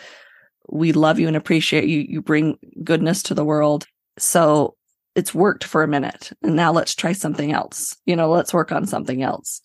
[0.69, 2.01] We love you and appreciate you.
[2.01, 3.87] You bring goodness to the world.
[4.19, 4.77] So
[5.15, 7.97] it's worked for a minute, and now let's try something else.
[8.05, 9.61] You know, let's work on something else.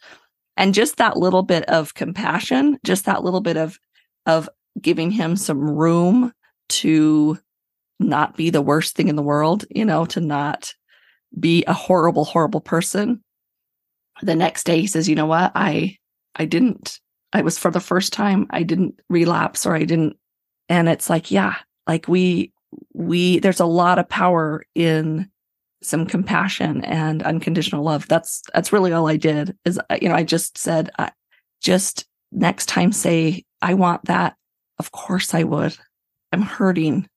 [0.58, 3.78] And just that little bit of compassion, just that little bit of
[4.26, 6.32] of giving him some room
[6.70, 7.38] to
[8.00, 10.74] not be the worst thing in the world, you know, to not
[11.40, 13.24] be a horrible, horrible person.
[14.22, 15.52] The next day he says, you know what?
[15.56, 15.98] I,
[16.36, 17.00] I didn't,
[17.34, 20.18] I was for the first time, I didn't relapse or I didn't.
[20.70, 21.56] And it's like, yeah,
[21.88, 22.52] like we,
[22.94, 25.30] we, there's a lot of power in
[25.84, 28.08] some compassion and unconditional love.
[28.08, 31.10] That's, that's really all I did is, you know, I just said, uh,
[31.62, 34.36] just next time say, I want that.
[34.80, 35.78] Of course I would.
[36.32, 37.08] I'm hurting.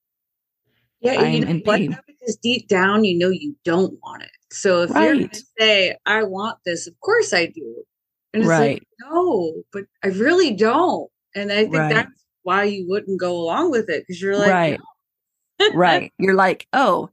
[1.00, 1.98] Yeah, I'm you know in pain.
[2.24, 4.30] Because deep down, you know you don't want it.
[4.50, 5.32] So if right.
[5.32, 7.84] to say, "I want this," of course I do.
[8.32, 8.74] And it's right.
[8.74, 11.08] like, no, but I really don't.
[11.36, 11.94] And I think right.
[11.94, 14.80] that's why you wouldn't go along with it because you're like, right,
[15.60, 15.70] no.
[15.74, 16.12] right.
[16.18, 17.10] You're like, oh,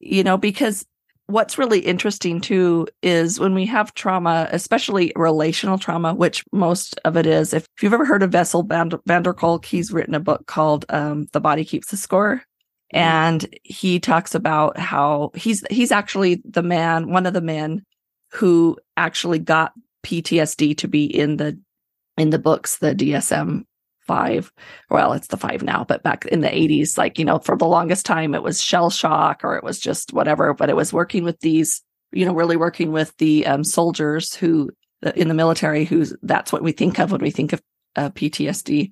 [0.00, 0.84] you know, because
[1.26, 7.16] what's really interesting too is when we have trauma, especially relational trauma, which most of
[7.16, 7.54] it is.
[7.54, 11.26] If, you've ever heard of Bessel van der Kolk, he's written a book called um,
[11.32, 12.42] "The Body Keeps the Score,"
[12.92, 12.98] mm-hmm.
[12.98, 17.84] and he talks about how he's he's actually the man, one of the men
[18.32, 19.72] who actually got
[20.04, 21.58] PTSD to be in the
[22.16, 23.64] in the books, the DSM
[24.06, 24.52] five.
[24.90, 27.64] Well, it's the five now, but back in the 80s, like, you know, for the
[27.64, 31.24] longest time, it was shell shock or it was just whatever, but it was working
[31.24, 34.70] with these, you know, really working with the um, soldiers who
[35.16, 37.62] in the military, who's that's what we think of when we think of
[37.96, 38.90] uh, PTSD,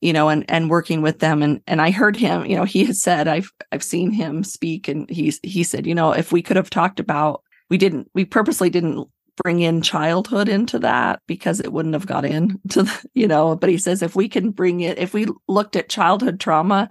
[0.00, 1.42] you know, and, and working with them.
[1.42, 4.88] And, and I heard him, you know, he has said, I've, I've seen him speak
[4.88, 8.24] and he's, he said, you know, if we could have talked about, we didn't, we
[8.24, 9.08] purposely didn't
[9.42, 13.54] bring in childhood into that because it wouldn't have got in to the, you know
[13.54, 16.88] but he says if we can bring it if we looked at childhood trauma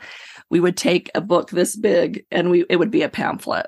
[0.49, 3.65] we would take a book this big and we it would be a pamphlet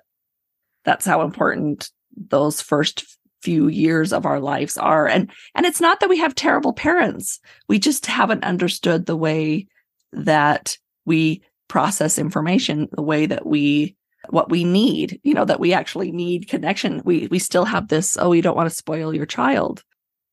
[0.85, 5.99] that's how important those first few years of our lives are and and it's not
[5.99, 9.67] that we have terrible parents we just haven't understood the way
[10.11, 13.95] that we process information the way that we
[14.29, 17.01] what we need, you know, that we actually need connection.
[17.05, 19.83] We we still have this, oh, you don't want to spoil your child.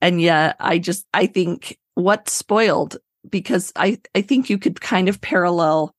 [0.00, 2.96] And yet I just I think what spoiled
[3.28, 5.93] because I I think you could kind of parallel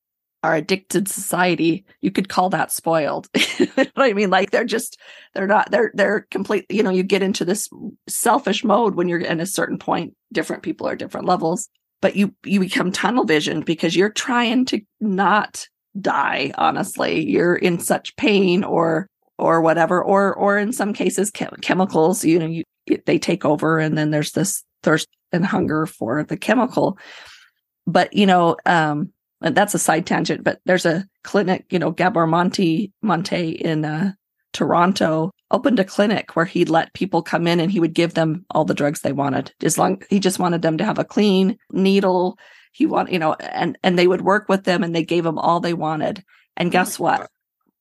[0.46, 1.84] our addicted society.
[2.02, 3.28] You could call that spoiled.
[3.58, 4.30] you know I mean?
[4.30, 5.00] Like they're just
[5.34, 7.68] they're not they're they're complete, you know, you get into this
[8.08, 10.16] selfish mode when you're in a certain point.
[10.32, 11.68] Different people are different levels.
[12.02, 15.68] But you you become tunnel vision because you're trying to not
[16.00, 21.56] die honestly you're in such pain or or whatever or or in some cases chem-
[21.62, 22.64] chemicals you know you,
[23.06, 26.98] they take over and then there's this thirst and hunger for the chemical
[27.88, 29.10] but you know um
[29.54, 34.14] that's a side tangent but there's a clinic you know Gabor Maté Maté in uh,
[34.54, 38.46] toronto opened a clinic where he'd let people come in and he would give them
[38.52, 39.54] all the drugs they wanted.
[39.64, 42.38] As long he just wanted them to have a clean needle.
[42.72, 45.38] He want you know and and they would work with them and they gave them
[45.38, 46.24] all they wanted.
[46.58, 47.30] And guess what?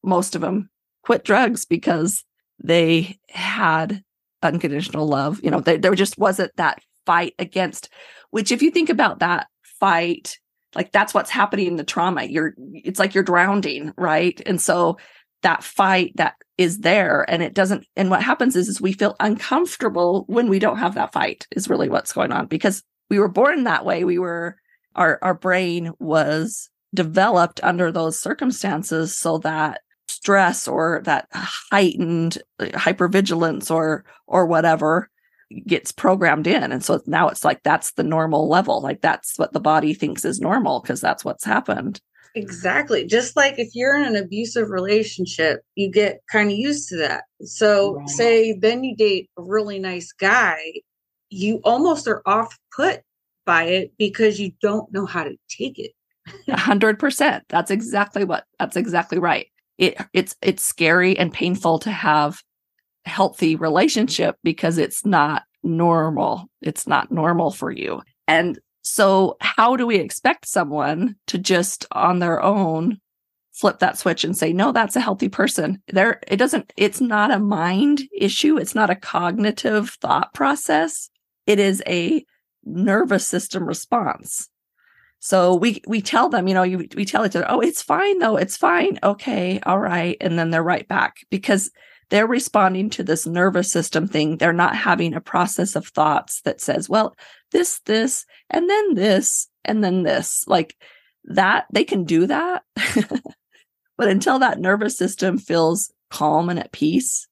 [0.02, 0.70] Most of them
[1.02, 2.24] quit drugs because
[2.62, 4.02] they had
[4.42, 5.40] unconditional love.
[5.42, 7.90] You know they, there just wasn't that fight against
[8.30, 10.38] which if you think about that fight
[10.74, 12.24] like that's what's happening in the trauma.
[12.24, 14.40] You're it's like you're drowning right?
[14.46, 14.98] And so
[15.42, 19.16] that fight that is there and it doesn't and what happens is is we feel
[19.20, 22.46] uncomfortable when we don't have that fight is really what's going on.
[22.46, 24.04] Because we were born that way.
[24.04, 24.56] We were
[24.94, 32.66] our our brain was developed under those circumstances so that stress or that heightened uh,
[32.66, 35.10] hypervigilance or or whatever
[35.66, 39.52] gets programmed in and so now it's like that's the normal level like that's what
[39.52, 42.00] the body thinks is normal because that's what's happened
[42.34, 46.96] exactly just like if you're in an abusive relationship you get kind of used to
[46.96, 48.08] that so right.
[48.08, 50.58] say then you date a really nice guy
[51.34, 53.00] you almost are off put
[53.44, 55.92] by it because you don't know how to take it.
[56.48, 57.44] A hundred percent.
[57.48, 59.46] That's exactly what that's exactly right.
[59.76, 62.40] It it's it's scary and painful to have
[63.04, 66.48] healthy relationship because it's not normal.
[66.62, 68.02] It's not normal for you.
[68.26, 73.00] And So, how do we expect someone to just on their own
[73.52, 75.82] flip that switch and say, no, that's a healthy person?
[75.88, 78.58] There, it doesn't, it's not a mind issue.
[78.58, 81.08] It's not a cognitive thought process.
[81.46, 82.24] It is a
[82.64, 84.48] nervous system response.
[85.20, 88.18] So we we tell them, you know, you, we tell each other, oh, it's fine
[88.18, 91.70] though, it's fine, okay, all right, and then they're right back because
[92.14, 94.36] they're responding to this nervous system thing.
[94.36, 97.16] They're not having a process of thoughts that says, well,
[97.50, 100.44] this, this, and then this, and then this.
[100.46, 100.76] Like
[101.24, 102.62] that, they can do that.
[103.98, 107.26] but until that nervous system feels calm and at peace,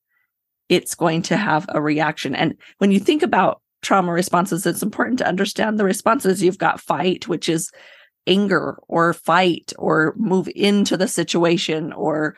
[0.68, 2.34] it's going to have a reaction.
[2.34, 6.42] And when you think about trauma responses, it's important to understand the responses.
[6.42, 7.70] You've got fight, which is
[8.26, 12.36] anger or fight or move into the situation or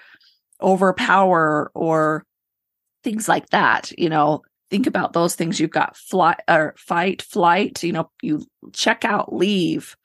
[0.60, 2.26] overpower or
[3.04, 5.60] things like that you know think about those things.
[5.60, 9.96] You've got flight or fight flight you know you check out leave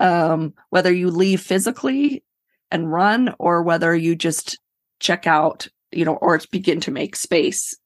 [0.00, 2.24] um whether you leave physically
[2.70, 4.58] and run or whether you just
[4.98, 7.76] check out you know or begin to make space.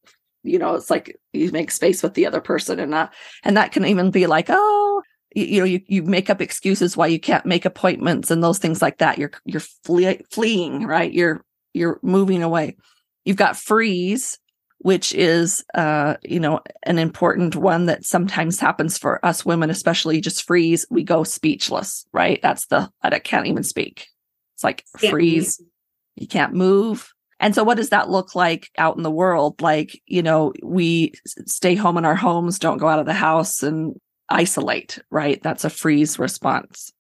[0.45, 3.12] You know it's like you make space with the other person and that
[3.43, 5.03] and that can even be like oh
[5.35, 8.59] you, you know you, you make up excuses why you can't make appointments and those
[8.59, 9.19] things like that.
[9.19, 11.12] You're you're flee- fleeing right?
[11.12, 11.45] You're
[11.75, 12.77] you're moving away.
[13.25, 14.39] You've got freeze
[14.81, 20.20] which is uh you know an important one that sometimes happens for us women especially
[20.20, 22.41] just freeze we go speechless right?
[22.43, 24.07] That's the i can't even speak.
[24.55, 25.61] It's like can't freeze.
[25.61, 25.68] Move.
[26.16, 27.12] you can't move.
[27.41, 29.61] And so what does that look like out in the world?
[29.61, 31.12] Like you know we
[31.47, 33.97] stay home in our homes don't go out of the house and
[34.29, 35.43] isolate right?
[35.43, 36.93] That's a freeze response.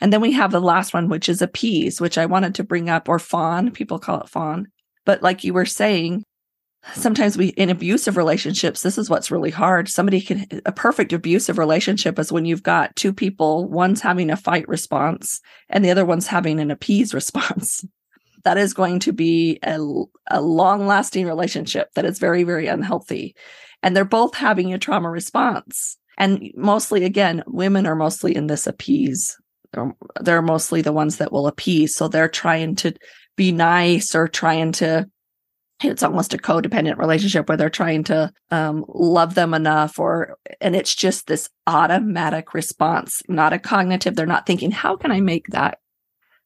[0.00, 2.88] And then we have the last one which is appease which i wanted to bring
[2.88, 3.70] up or fawn.
[3.70, 4.68] People call it fawn.
[5.04, 6.24] But like you were saying
[6.94, 9.88] sometimes we in abusive relationships this is what's really hard.
[9.88, 14.36] Somebody can a perfect abusive relationship is when you've got two people one's having a
[14.36, 17.84] fight response and the other one's having an appease response.
[18.44, 19.80] That is going to be a,
[20.30, 23.34] a long lasting relationship that is very very unhealthy.
[23.82, 25.98] And they're both having a trauma response.
[26.16, 29.36] And mostly again women are mostly in this appease.
[29.72, 31.96] They're, they're mostly the ones that will appease.
[31.96, 32.94] So they're trying to
[33.36, 35.10] be nice or trying to
[35.82, 40.74] it's almost a codependent relationship where they're trying to um, love them enough or and
[40.74, 45.46] it's just this automatic response not a cognitive they're not thinking how can i make
[45.48, 45.78] that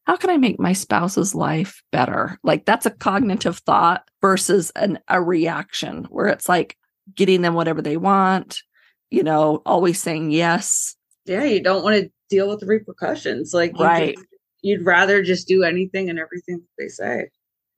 [0.05, 2.39] how can i make my spouse's life better?
[2.43, 6.77] Like that's a cognitive thought versus an a reaction where it's like
[7.15, 8.61] getting them whatever they want
[9.09, 10.95] you know always saying yes.
[11.25, 13.53] Yeah you don't want to deal with the repercussions.
[13.53, 14.17] Like right.
[14.61, 17.29] you'd rather just do anything and everything they say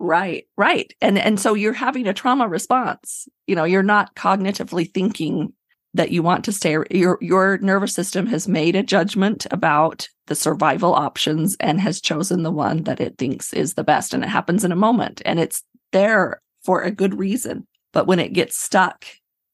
[0.06, 0.94] Right, right.
[1.00, 3.26] And and so you're having a trauma response.
[3.48, 5.54] You know, you're not cognitively thinking
[5.94, 10.36] that you want to stay your your nervous system has made a judgment about the
[10.36, 14.30] survival options and has chosen the one that it thinks is the best and it
[14.30, 17.66] happens in a moment and it's there for a good reason.
[17.94, 19.06] But when it gets stuck,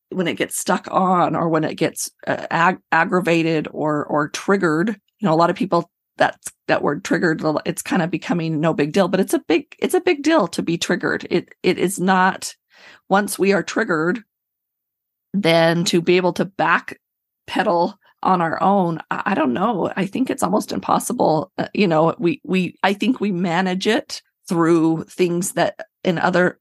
[0.09, 4.89] when it gets stuck on or when it gets uh, ag- aggravated or or triggered,
[5.19, 8.73] you know, a lot of people that that word triggered it's kind of becoming no
[8.73, 11.25] big deal but it's a big it's a big deal to be triggered.
[11.29, 12.55] It it is not
[13.09, 14.23] once we are triggered
[15.33, 16.99] then to be able to back
[17.47, 19.91] pedal on our own I, I don't know.
[19.95, 24.21] I think it's almost impossible uh, you know we we i think we manage it
[24.47, 26.59] through things that in other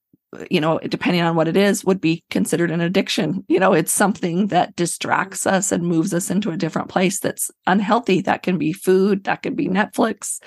[0.51, 3.45] you know, depending on what it is, would be considered an addiction.
[3.49, 7.51] You know, it's something that distracts us and moves us into a different place that's
[7.67, 8.21] unhealthy.
[8.21, 10.41] That can be food, that can be Netflix,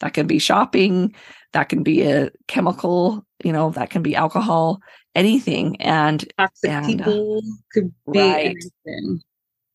[0.00, 1.14] that can be shopping,
[1.52, 4.80] that can be a chemical, you know, that can be alcohol,
[5.14, 5.80] anything.
[5.80, 8.56] And toxic and, uh, people could be right.
[8.86, 9.20] anything.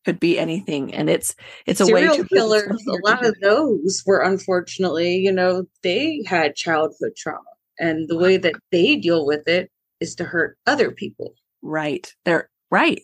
[0.04, 1.34] Could be anything, and it's
[1.64, 2.86] it's a Serial way to killers.
[2.86, 8.36] A lot of those were unfortunately, you know, they had childhood trauma and the way
[8.36, 9.70] that they deal with it
[10.00, 11.34] is to hurt other people.
[11.62, 12.12] Right.
[12.24, 13.00] They're right.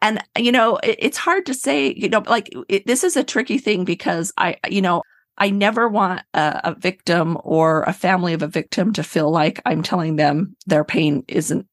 [0.00, 3.58] And, you know it's hard to say you know like it, this is a tricky
[3.58, 5.02] thing because i you know
[5.38, 9.60] i never want a, a victim or a family of a victim to feel like
[9.66, 11.66] i'm telling them their pain isn't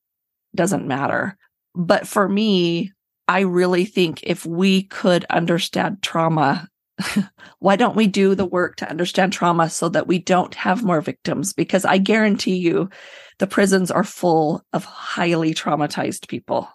[0.56, 1.38] doesn't matter.
[1.76, 2.92] But for me
[3.28, 6.68] i really think if we could understand trauma
[7.60, 11.02] why don't we do the work to understand trauma so that we don't have more
[11.02, 11.54] victims?
[11.54, 12.90] Because I guarantee you,
[13.40, 16.70] the prisons are full of highly traumatized people,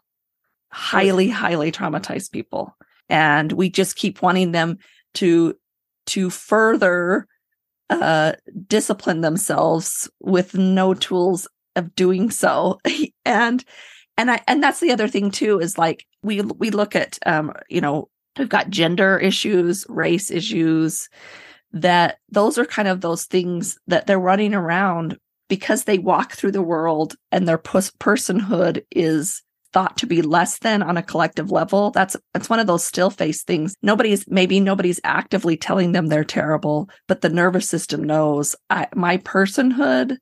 [0.70, 2.76] highly, highly traumatized people.
[3.08, 4.78] And we just keep wanting them
[5.14, 5.54] to,
[6.06, 7.26] to further
[7.88, 8.32] uh,
[8.66, 11.46] discipline themselves with no tools
[11.76, 12.80] of doing so.
[13.24, 13.64] and,
[14.18, 17.52] and I, and that's the other thing too, is like we, we look at, um,
[17.68, 18.08] you know,
[18.38, 21.08] we've got gender issues, race issues,
[21.72, 25.18] that those are kind of those things that they're running around
[25.48, 30.82] because they walk through the world and their personhood is thought to be less than
[30.82, 31.90] on a collective level.
[31.90, 33.74] That's that's one of those still face things.
[33.82, 39.18] Nobody's maybe nobody's actively telling them they're terrible but the nervous system knows I, my
[39.18, 40.16] personhood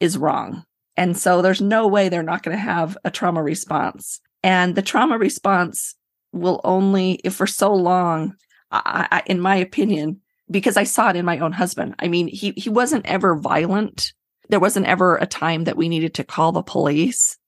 [0.00, 0.64] is wrong.
[0.96, 4.20] And so there's no way they're not going to have a trauma response.
[4.42, 5.94] And the trauma response
[6.32, 8.34] will only if for so long
[8.70, 10.20] I, I, in my opinion
[10.50, 14.12] because i saw it in my own husband i mean he he wasn't ever violent
[14.48, 17.38] there wasn't ever a time that we needed to call the police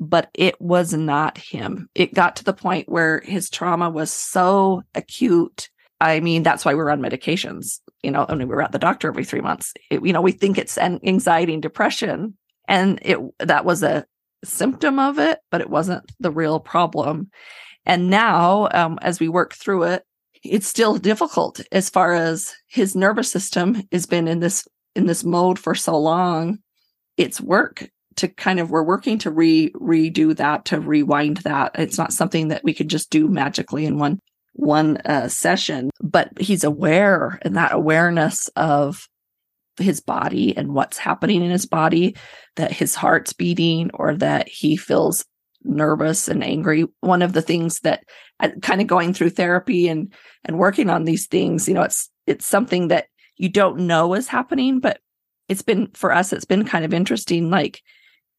[0.00, 1.88] but it was not him.
[1.94, 5.68] It got to the point where his trauma was so acute.
[6.00, 9.26] I mean, that's why we're on medications, you know, and we're at the doctor every
[9.26, 9.74] three months.
[9.90, 12.38] It, you know, we think it's an anxiety and depression.
[12.66, 14.06] And it that was a
[14.42, 17.30] symptom of it, but it wasn't the real problem.
[17.86, 20.04] And now, um, as we work through it,
[20.42, 25.24] it's still difficult as far as his nervous system has been in this in this
[25.24, 26.58] mode for so long.
[27.16, 31.98] It's work to kind of we're working to re redo that to rewind that it's
[31.98, 34.18] not something that we could just do magically in one
[34.52, 39.08] one uh, session but he's aware and that awareness of
[39.78, 42.14] his body and what's happening in his body
[42.56, 45.24] that his heart's beating or that he feels
[45.64, 48.04] nervous and angry one of the things that
[48.40, 50.12] uh, kind of going through therapy and
[50.44, 53.06] and working on these things you know it's it's something that
[53.36, 55.00] you don't know is happening but
[55.48, 57.82] it's been for us it's been kind of interesting like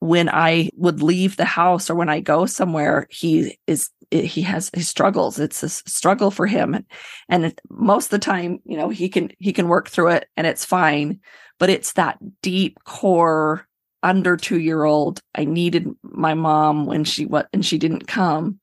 [0.02, 4.72] when I would leave the house or when I go somewhere, he is he has
[4.74, 5.40] his struggles.
[5.40, 6.86] It's a struggle for him, and,
[7.30, 10.48] and most of the time, you know, he can he can work through it and
[10.48, 11.20] it's fine.
[11.60, 13.68] But it's that deep core
[14.04, 15.20] under two year old.
[15.36, 18.60] I needed my mom when she what and she didn't come.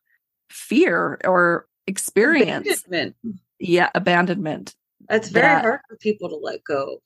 [0.50, 3.16] Fear or experience, abandonment.
[3.58, 4.74] yeah, abandonment.
[5.08, 6.98] That's very that, hard for people to let go.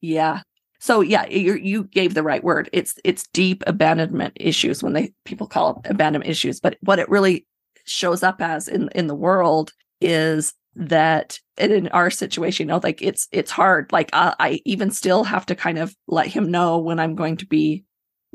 [0.00, 0.42] Yeah,
[0.82, 2.68] so yeah, you you gave the right word.
[2.72, 7.08] It's it's deep abandonment issues when they people call it abandonment issues, but what it
[7.08, 7.46] really
[7.84, 13.02] shows up as in in the world is that in our situation, you know, like
[13.02, 13.92] it's it's hard.
[13.92, 17.36] Like I, I even still have to kind of let him know when I'm going
[17.38, 17.84] to be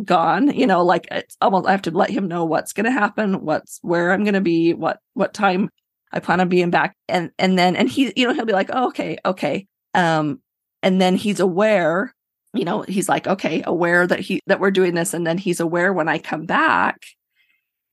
[0.05, 2.91] gone you know like it's almost i have to let him know what's going to
[2.91, 5.71] happen what's where i'm going to be what what time
[6.11, 6.95] i plan on being back.
[7.09, 9.67] And and then and he you know he'll be like oh, okay okay.
[9.93, 10.41] Um
[10.83, 12.13] and then he's aware
[12.53, 15.13] you know he's like okay aware that he that we're doing this.
[15.13, 17.05] And then he's aware when i come back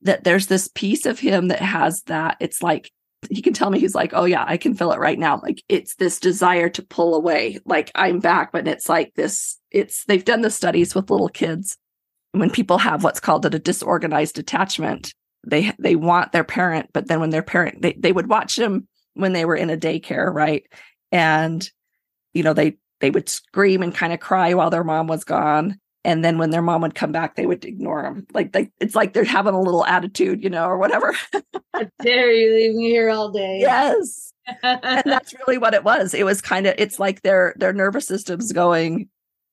[0.03, 2.37] that there's this piece of him that has that.
[2.39, 2.91] It's like
[3.31, 5.41] he can tell me he's like oh yeah i can feel it right now.
[5.43, 7.59] Like it's this desire to pull away.
[7.65, 11.77] Like i'm back but it's like this it's they've done the studies with little kids.
[12.33, 15.15] When people have what's called a disorganized attachment
[15.47, 18.89] they they want their parent but then when their parent they, they would watch them
[19.15, 20.65] when they were in a daycare right?
[21.13, 21.69] And
[22.33, 25.79] you know they they would scream and kind of cry while their mom was gone
[26.05, 28.95] and then when their mom would come back they would ignore them like they, it's
[28.95, 31.15] like they're having a little attitude you know or whatever.
[31.73, 33.59] How dare you leave me here all day.
[33.61, 34.33] Yes.
[34.63, 36.13] And that's really what it was.
[36.13, 39.09] It was kind of it's like their their nervous system's going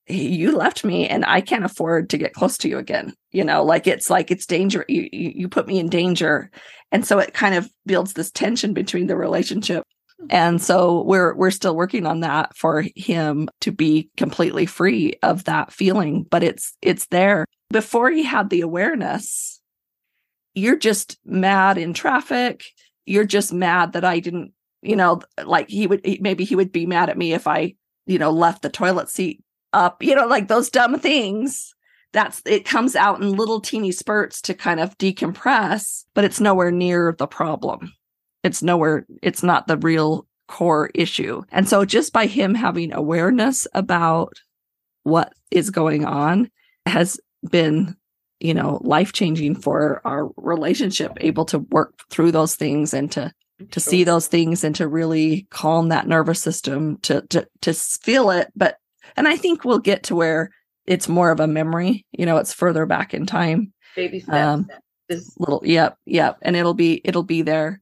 [0.06, 3.14] you left me and i can't afford to get close to you again.
[3.30, 6.50] You know like it's like it's danger you, you put me in danger.
[6.90, 9.84] And so it kind of builds this tension between the relationship
[10.30, 15.44] and so we're we're still working on that for him to be completely free of
[15.44, 17.46] that feeling, but it's it's there.
[17.70, 19.60] Before he had the awareness,
[20.54, 22.64] you're just mad in traffic.
[23.06, 24.52] You're just mad that I didn't,
[24.82, 27.74] you know, like he would maybe he would be mad at me if I,
[28.06, 29.42] you know, left the toilet seat
[29.72, 31.74] up, you know, like those dumb things
[32.12, 36.70] that's it comes out in little teeny spurts to kind of decompress, but it's nowhere
[36.70, 37.92] near the problem
[38.42, 41.42] it's nowhere it's not the real core issue.
[41.50, 44.34] And so just by him having awareness about
[45.04, 46.50] what is going on
[46.86, 47.18] has
[47.50, 47.96] been
[48.40, 53.32] you know life changing for our relationship able to work through those things and to
[53.70, 53.90] to sure.
[53.90, 58.48] see those things and to really calm that nervous system to to to feel it.
[58.54, 58.76] But
[59.16, 60.50] and i think we'll get to where
[60.86, 63.72] it's more of a memory you know it's further back in time.
[63.96, 64.68] Baby steps um,
[65.38, 66.38] little yep yep.
[66.42, 67.81] And it'll be it'll be there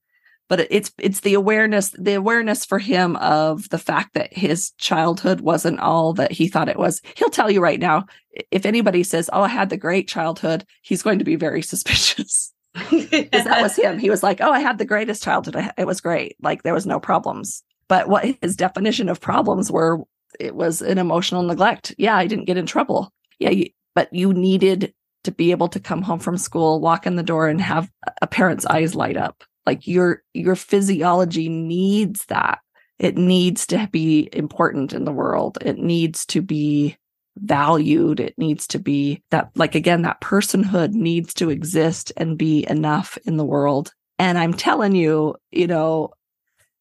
[0.51, 5.40] but it's it's the awareness the awareness for him of the fact that his childhood
[5.40, 7.01] wasn't all that he thought it was.
[7.14, 8.05] He'll tell you right now
[8.51, 12.53] if anybody says oh i had the great childhood he's going to be very suspicious.
[12.90, 13.98] Because that was him.
[13.98, 15.57] He was like oh i had the greatest childhood.
[15.78, 16.36] It was great.
[16.42, 17.62] Like there was no problems.
[17.88, 20.01] But what his definition of problems were
[20.38, 21.94] it was an emotional neglect.
[21.96, 23.12] Yeah i didn't get in trouble.
[23.38, 24.92] Yeah you, but you needed
[25.22, 27.88] to be able to come home from school walk in the door and have
[28.20, 32.61] a parent's eyes light up like your your physiology needs that.
[32.99, 35.59] It needs to be important in the world.
[35.63, 36.97] It needs to be
[37.37, 38.21] valued.
[38.21, 43.17] It needs to be that like again that personhood needs to exist and be enough
[43.25, 43.93] in the world.
[44.19, 46.11] And i'm telling you you know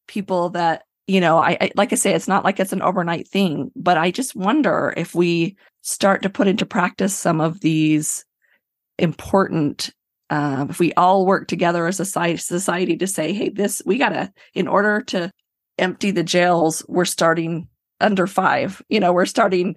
[0.06, 3.26] people that you know I, I like i say it's not like it's an overnight
[3.26, 8.24] thing but i just wonder if we start to put into practice some of these
[8.98, 9.90] important
[10.30, 14.32] uh, if we all work together as a society to say hey this we gotta
[14.54, 15.30] in order to
[15.78, 17.68] empty the jails we're starting
[18.00, 19.76] under five you know we're starting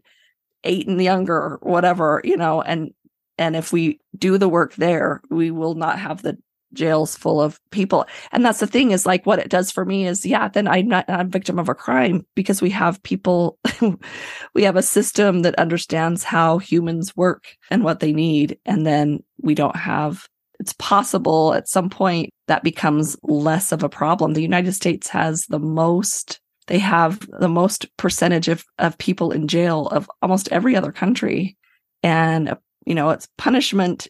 [0.64, 2.92] eight and younger or whatever you know and
[3.38, 6.38] and if we do the work there we will not have the
[6.74, 8.06] jails full of people.
[8.32, 10.88] And that's the thing is like what it does for me is yeah then i'm
[10.88, 13.58] not a victim of a crime because we have people
[14.54, 19.24] we have a system that understands how humans work and what they need and then
[19.42, 20.28] we don't have
[20.60, 25.46] it's possible at some point that becomes less of a problem the united states has
[25.48, 30.76] the most they have the most percentage of, of people in jail of almost every
[30.76, 31.58] other country
[32.02, 34.08] and you know it's punishment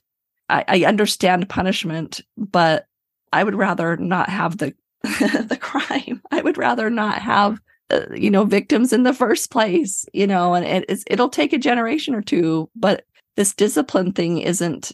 [0.50, 2.86] I, I understand punishment, but
[3.32, 4.74] I would rather not have the
[5.04, 6.22] the crime.
[6.32, 10.06] I would rather not have uh, you know victims in the first place.
[10.14, 14.92] You know, and it, it'll take a generation or two, but this discipline thing isn't.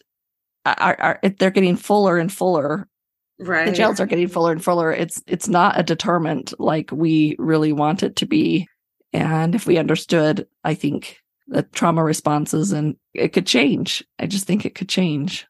[0.77, 2.87] Are, are they're getting fuller and fuller
[3.39, 7.35] right the jails are getting fuller and fuller it's it's not a deterrent like we
[7.39, 8.67] really want it to be
[9.13, 14.03] and if we understood i think the trauma responses and it could change.
[14.19, 15.45] I just think it could change.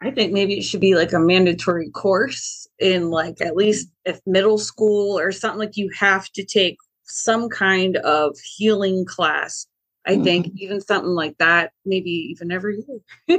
[0.00, 4.20] I think maybe it should be like a mandatory course in like at least if
[4.26, 9.66] middle school or something like you have to take some kind of healing class.
[10.06, 10.24] I mm-hmm.
[10.24, 12.82] think even something like that, maybe even every
[13.28, 13.38] year,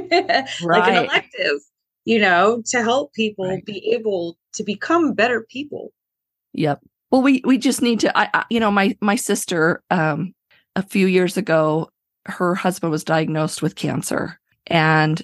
[0.62, 1.60] like an elective,
[2.04, 3.64] you know, to help people right.
[3.64, 5.92] be able to become better people.
[6.52, 6.80] Yep.
[7.10, 8.16] Well, we we just need to.
[8.18, 10.34] I, I you know my my sister um
[10.76, 11.90] a few years ago
[12.26, 14.40] her husband was diagnosed with cancer.
[14.66, 15.20] And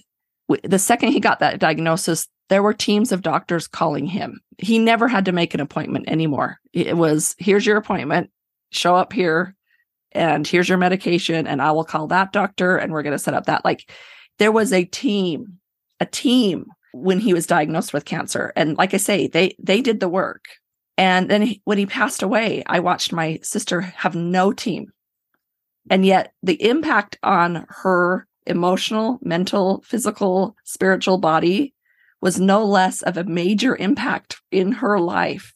[0.49, 4.41] w- the second he got that diagnosis, there were teams of doctors calling him.
[4.59, 6.59] He never had to make an appointment anymore.
[6.73, 8.31] It was, here's your appointment,
[8.71, 9.55] show up here,
[10.13, 13.35] and here's your medication, and I will call that doctor, and we're going to set
[13.35, 13.65] up that.
[13.65, 13.91] Like,
[14.39, 15.59] there was a team,
[16.01, 18.53] a team when he was diagnosed with cancer.
[18.57, 20.47] And like I say, they they did the work.
[20.97, 24.93] And then when he passed away, I watched my sister have no team
[25.89, 31.75] and yet the impact on her emotional, mental, physical, spiritual body
[32.21, 35.55] was no less of a major impact in her life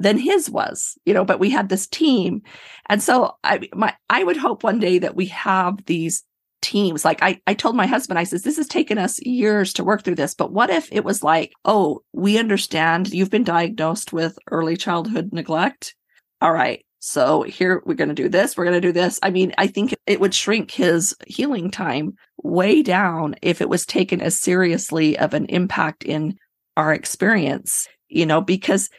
[0.00, 2.42] than his was you know but we had this team.
[2.88, 6.24] And so i my i would hope one day that we have these
[6.62, 7.04] teams.
[7.04, 10.02] Like i i told my husband i says this has taken us years to work
[10.02, 14.38] through this but what if it was like oh we understand you've been diagnosed with
[14.50, 15.94] early childhood neglect.
[16.40, 19.18] All right so here we're going to do this, we're going to do this.
[19.22, 23.86] I mean, I think it would shrink his healing time way down if it was
[23.86, 26.36] taken as seriously of an impact in
[26.76, 28.90] our experience, you know, because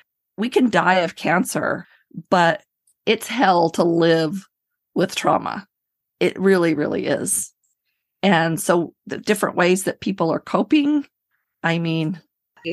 [0.41, 1.87] we can die of cancer,
[2.31, 2.63] but
[3.05, 4.47] it's hell to live
[4.95, 5.67] with trauma.
[6.19, 7.53] It really, really is.
[8.23, 11.05] And so the different ways that people are coping,
[11.61, 12.19] I mean,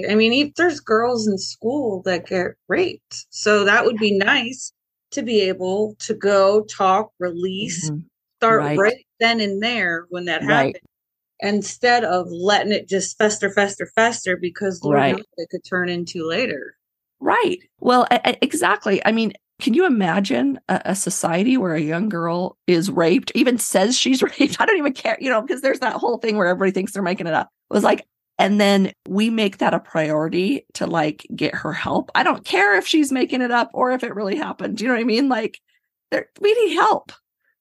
[0.08, 3.26] I mean, there's girls in school that get raped.
[3.28, 4.72] So that would be nice
[5.10, 8.00] to be able to go talk, release, mm-hmm.
[8.38, 8.78] start right.
[8.78, 9.06] right.
[9.20, 10.48] then and there when that right.
[10.48, 10.76] happened,
[11.40, 15.16] instead of letting it just fester, fester, fester because Lord right.
[15.16, 16.77] knows it could turn into later.
[17.20, 17.58] Right.
[17.80, 19.04] Well, exactly.
[19.04, 23.58] I mean, can you imagine a, a, society where a young girl is raped, even
[23.58, 24.60] says she's raped?
[24.60, 27.02] I don't even care, you know, because there's that whole thing where everybody thinks they're
[27.02, 27.48] making it up.
[27.70, 28.06] It was like,
[28.38, 32.10] and then we make that a priority to like get her help.
[32.14, 34.76] I don't care if she's making it up or if it really happened.
[34.76, 35.28] Do you know what I mean?
[35.28, 35.58] Like
[36.12, 37.12] there, we need help.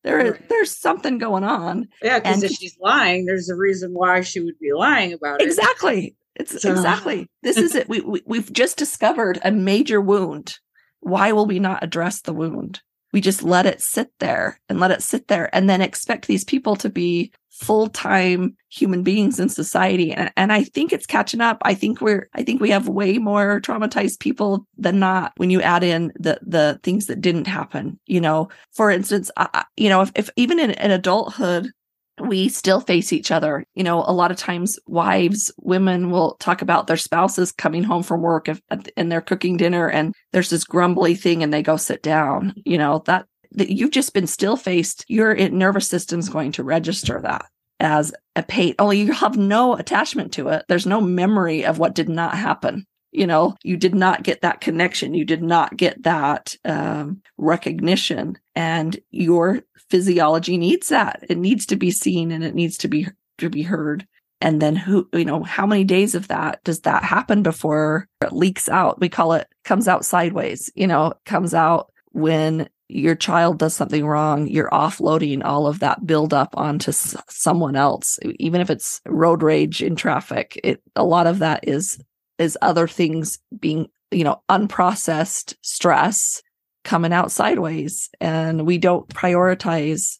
[0.03, 1.87] There is there's something going on.
[2.01, 5.45] Yeah, because if she's lying, there's a reason why she would be lying about it.
[5.45, 6.15] Exactly.
[6.39, 6.71] It's so.
[6.71, 7.27] exactly.
[7.43, 7.89] This is it.
[7.89, 10.59] We, we we've just discovered a major wound.
[10.99, 12.81] Why will we not address the wound?
[13.13, 16.43] We just let it sit there and let it sit there and then expect these
[16.43, 21.57] people to be full-time human beings in society and, and i think it's catching up
[21.63, 25.59] i think we're i think we have way more traumatized people than not when you
[25.59, 30.01] add in the the things that didn't happen you know for instance I, you know
[30.01, 31.71] if, if even in, in adulthood
[32.19, 33.63] we still face each other.
[33.75, 38.03] You know, a lot of times wives, women will talk about their spouses coming home
[38.03, 38.61] from work if,
[38.95, 42.53] and they're cooking dinner and there's this grumbly thing and they go sit down.
[42.65, 47.21] You know, that that you've just been still faced, your nervous system's going to register
[47.21, 47.45] that
[47.79, 48.75] as a pain.
[48.79, 50.65] Only you have no attachment to it.
[50.67, 52.85] There's no memory of what did not happen.
[53.11, 58.37] you know you did not get that connection you did not get that um, recognition
[58.55, 61.23] and your physiology needs that.
[61.29, 63.07] It needs to be seen and it needs to be
[63.37, 64.07] to be heard.
[64.39, 68.33] And then who you know how many days of that does that happen before it
[68.33, 68.99] leaks out?
[68.99, 74.05] We call it comes out sideways you know comes out when your child does something
[74.05, 78.17] wrong, you're offloading all of that buildup onto s- someone else.
[78.39, 81.99] Even if it's road rage in traffic, it a lot of that is
[82.37, 86.41] is other things being, you know, unprocessed stress
[86.87, 90.17] coming out sideways, and we don't prioritize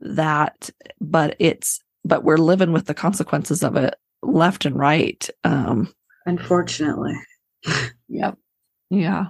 [0.00, 0.70] that.
[1.00, 5.28] But it's but we're living with the consequences of it left and right.
[5.44, 5.92] Um,
[6.24, 7.14] Unfortunately.
[8.08, 8.36] yep.
[8.90, 9.26] Yeah.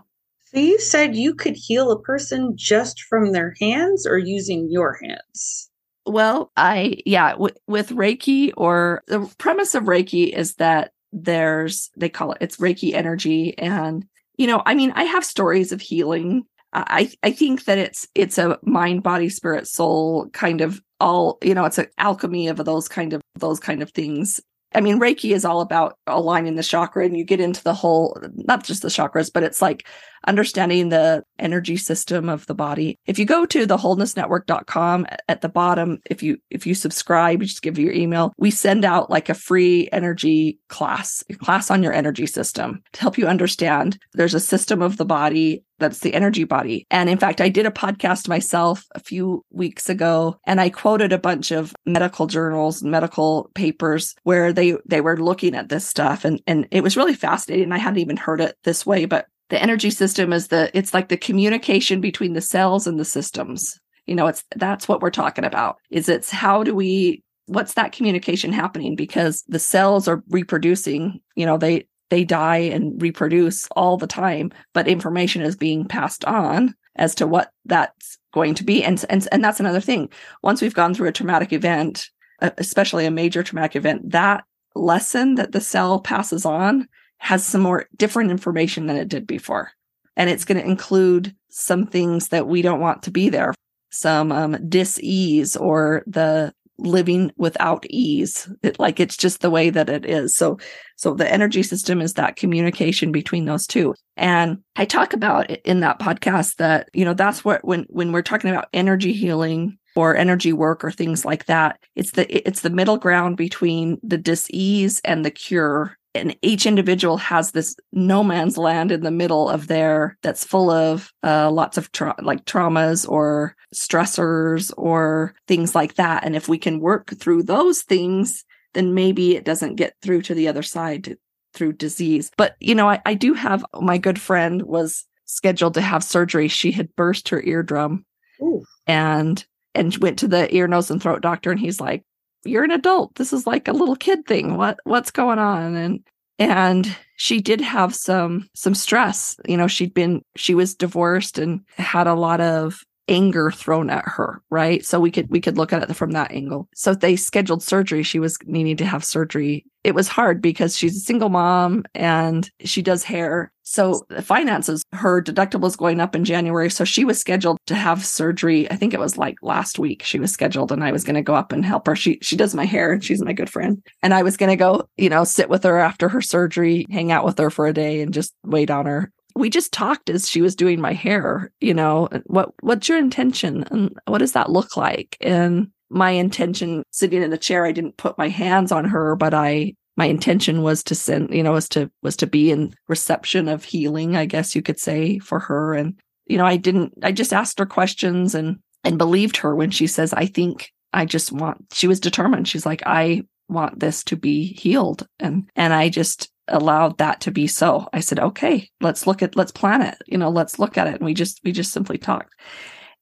[0.53, 4.99] So you said you could heal a person just from their hands or using your
[5.03, 5.71] hands?
[6.07, 12.09] Well, I, yeah, w- with Reiki, or the premise of Reiki is that there's, they
[12.09, 13.59] call it, it's Reiki energy.
[13.59, 14.07] And,
[14.37, 16.45] you know, I mean, I have stories of healing.
[16.87, 21.55] I, I think that it's, it's a mind, body, spirit, soul kind of all, you
[21.55, 24.41] know, it's an alchemy of those kind of, those kind of things.
[24.75, 28.19] I mean, Reiki is all about aligning the chakra, and you get into the whole,
[28.35, 29.87] not just the chakras, but it's like
[30.27, 32.99] understanding the energy system of the body.
[33.07, 37.49] If you go to the wholenessnetwork.com at the bottom, if you if you subscribe, you
[37.49, 41.83] just give your email, we send out like a free energy class, a class on
[41.83, 46.15] your energy system to help you understand there's a system of the body that's the
[46.15, 46.87] energy body.
[46.91, 51.13] And in fact, I did a podcast myself a few weeks ago and I quoted
[51.13, 55.87] a bunch of medical journals, and medical papers where they they were looking at this
[55.87, 57.73] stuff and and it was really fascinating.
[57.73, 61.09] I hadn't even heard it this way, but the energy system is the it's like
[61.09, 63.79] the communication between the cells and the systems.
[64.07, 65.77] You know, it's that's what we're talking about.
[65.91, 71.47] Is it's how do we what's that communication happening because the cells are reproducing, you
[71.47, 76.75] know, they they die and reproduce all the time, but information is being passed on
[76.97, 78.83] as to what that's going to be.
[78.85, 80.09] And, and, and that's another thing.
[80.43, 82.09] Once we've gone through a traumatic event,
[82.41, 84.45] especially a major traumatic event, that
[84.75, 86.89] lesson that the cell passes on
[87.19, 89.71] has some more different information than it did before.
[90.17, 93.55] And it's going to include some things that we don't want to be there,
[93.91, 98.49] some um, dis-ease or the living without ease.
[98.63, 100.37] It, like it's just the way that it is.
[100.37, 100.59] So
[100.97, 103.95] so the energy system is that communication between those two.
[104.17, 108.13] And i talk about it in that podcast that you know that's what when when
[108.13, 112.61] we're talking about energy healing or energy work or things like that it's the it's
[112.61, 118.23] the middle ground between the dis-ease and the cure and each individual has this no
[118.23, 122.45] man's land in the middle of there that's full of uh, lots of tra- like
[122.45, 126.25] traumas or stressors or things like that.
[126.25, 128.45] And if we can work through those things
[128.77, 131.17] then maybe it doesn't get through to the other side to,
[131.55, 132.31] through disease.
[132.37, 136.47] But you know I, I do have my good friend was scheduled to have surgery.
[136.49, 138.05] She had burst her eardrum
[138.41, 138.65] Ooh.
[138.87, 139.45] and
[139.75, 142.05] and went to the ear nose and throat doctor and he's like
[142.49, 143.15] you're an adult.
[143.17, 144.57] This is like a little kid thing.
[144.57, 145.75] What what's going on?
[145.75, 146.01] And
[146.39, 149.37] and she did have some some stress.
[149.47, 154.05] You know she'd been she was divorced and had a lot of anger thrown at
[154.07, 154.85] her right?
[154.85, 156.69] So we could we could look at it from that angle.
[156.75, 158.03] So they scheduled surgery.
[158.03, 159.67] She was needing to have surgery.
[159.85, 163.53] It was hard because she's a single mom and she does hair.
[163.63, 166.71] So the finances her deductible is going up in january.
[166.71, 168.71] So she was scheduled to have surgery.
[168.71, 171.23] I think it was like last week she was scheduled and i was going to
[171.23, 171.97] go up and help her.
[171.97, 173.83] She she does my hair and she's my good friend.
[174.03, 177.13] And i was going to go you know sit with her after her surgery hang
[177.13, 180.29] out with her for a day and just wait on her we just talked as
[180.29, 184.51] she was doing my hair you know what what's your intention and what does that
[184.51, 185.17] look like?
[185.21, 189.33] And my intention sitting in the chair i didn't put my hands on her but
[189.33, 193.49] i my intention was to send you know was to was to be in reception
[193.49, 195.75] of healing i guess you could say for her.
[195.75, 199.71] And you know i didn't i just asked her questions and and believed her when
[199.71, 202.49] she says i think i just want she was determined.
[202.49, 205.07] She's like i want this to be healed.
[205.21, 207.89] And and i just allowed that to be so.
[207.93, 210.95] I said okay let's look at let's plan it you know let's look at it.
[210.97, 212.35] And we just we just simply talked.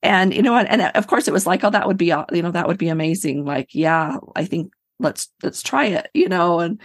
[0.03, 2.43] And you know and, and of course it was like oh that would be you
[2.43, 3.45] know that would be amazing.
[3.45, 6.81] Like yeah i think let's let's try it you know and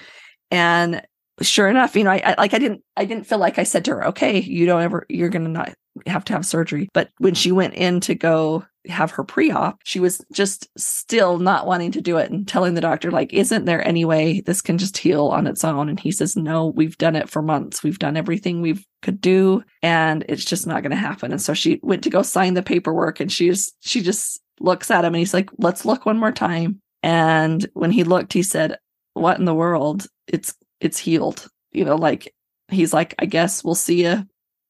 [0.50, 1.02] and
[1.42, 3.86] sure enough you know I, I like i didn't i didn't feel like i said
[3.86, 5.74] to her okay you don't ever you're gonna not
[6.08, 6.90] have to have surgery.
[6.94, 11.68] But when she went in to go have her pre-op she was just still not
[11.68, 14.78] wanting to do it and telling the doctor like isn't there any way this can
[14.78, 15.90] just heal on its own?
[15.90, 17.84] And he says no we've done it for months.
[17.84, 21.32] We've done everything we could do and it's just not going to happen.
[21.32, 25.06] And so she went to go sign the paperwork and she's she just looks at
[25.06, 26.82] him and he's like let's look one more time.
[27.04, 28.78] And when he looked he said
[29.14, 30.08] what in the world?
[30.28, 31.50] It's it's healed.
[31.72, 32.34] You know like
[32.70, 34.26] he's like, I guess we'll see you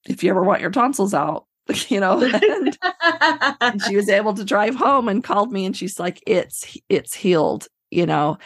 [0.06, 1.46] if you ever want your tonsils out,
[1.90, 2.22] you know.
[2.22, 2.78] and,
[3.62, 7.14] and she was able to drive home and called me and she's like, it's it's
[7.14, 8.38] healed, you know.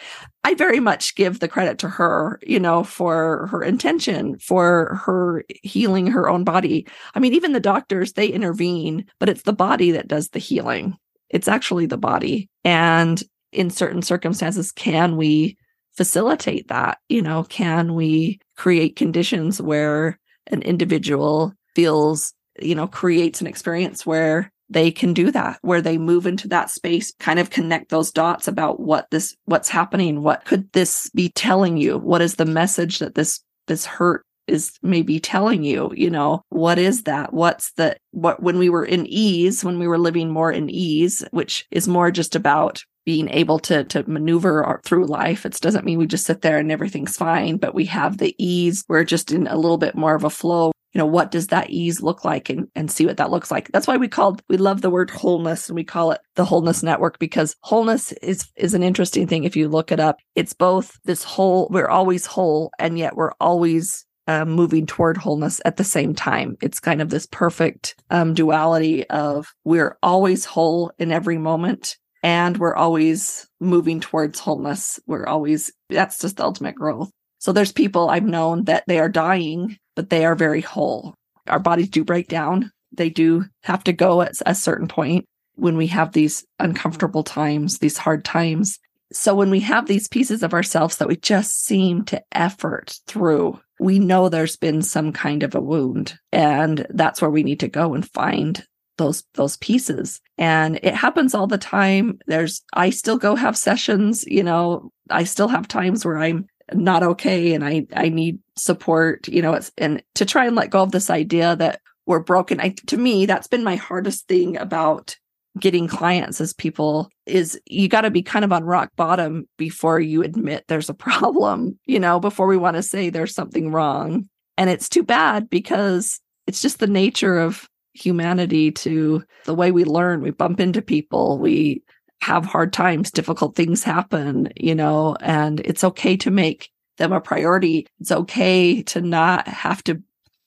[0.44, 5.44] I very much give the credit to her, you know, for her intention, for her
[5.62, 6.86] healing her own body.
[7.14, 10.96] I mean, even the doctors, they intervene, but it's the body that does the healing.
[11.30, 12.50] It's actually the body.
[12.62, 13.22] And
[13.52, 15.56] in certain circumstances, can we
[15.96, 16.98] facilitate that?
[17.08, 20.18] You know, can we create conditions where
[20.48, 25.98] an individual feels, you know, creates an experience where they can do that where they
[25.98, 30.44] move into that space kind of connect those dots about what this what's happening what
[30.44, 31.98] could this be telling you?
[31.98, 35.92] What is the message that this this hurt is maybe telling you?
[35.94, 37.32] You know what is that?
[37.32, 41.24] What's the what when we were in ease when we were living more in ease
[41.30, 45.44] which is more just about being able to to maneuver through life.
[45.44, 48.84] It doesn't mean we just sit there and everything's fine but we have the ease.
[48.88, 51.70] We're just in a little bit more of a flow you know what does that
[51.70, 53.68] ease look like and, and see what that looks like.
[53.72, 56.82] That's why we called we love the word wholeness and we call it the wholeness
[56.82, 60.18] network because wholeness is is an interesting thing if you look it up.
[60.34, 65.60] It's both this whole we're always whole and yet we're always uh, moving toward wholeness
[65.64, 66.56] at the same time.
[66.62, 72.56] It's kind of this perfect um, duality of we're always whole in every moment and
[72.56, 75.00] we're always moving towards wholeness.
[75.06, 77.10] We're always that's just the ultimate growth.
[77.38, 81.14] So there's people I've known that they are dying, but they are very whole.
[81.48, 82.72] Our bodies do break down.
[82.92, 85.26] They do have to go at a certain point
[85.56, 88.78] when we have these uncomfortable times, these hard times.
[89.12, 93.60] So when we have these pieces of ourselves that we just seem to effort through,
[93.78, 97.68] we know there's been some kind of a wound and that's where we need to
[97.68, 98.66] go and find
[98.96, 104.24] those those pieces and it happens all the time there's i still go have sessions
[104.26, 109.28] you know i still have times where i'm not okay and I I need support,
[109.28, 112.60] you know, it's and to try and let go of this idea that we're broken.
[112.60, 115.16] I to me that's been my hardest thing about
[115.58, 120.00] getting clients as people is you got to be kind of on rock bottom before
[120.00, 124.28] you admit there's a problem, you know, before we want to say there's something wrong.
[124.58, 129.84] And it's too bad because it's just the nature of humanity to the way we
[129.84, 130.20] learn.
[130.20, 131.83] We bump into people, we
[132.24, 137.20] have hard times, difficult things happen, you know, and it's okay to make them a
[137.20, 137.86] priority.
[138.00, 140.02] It's okay to not have to,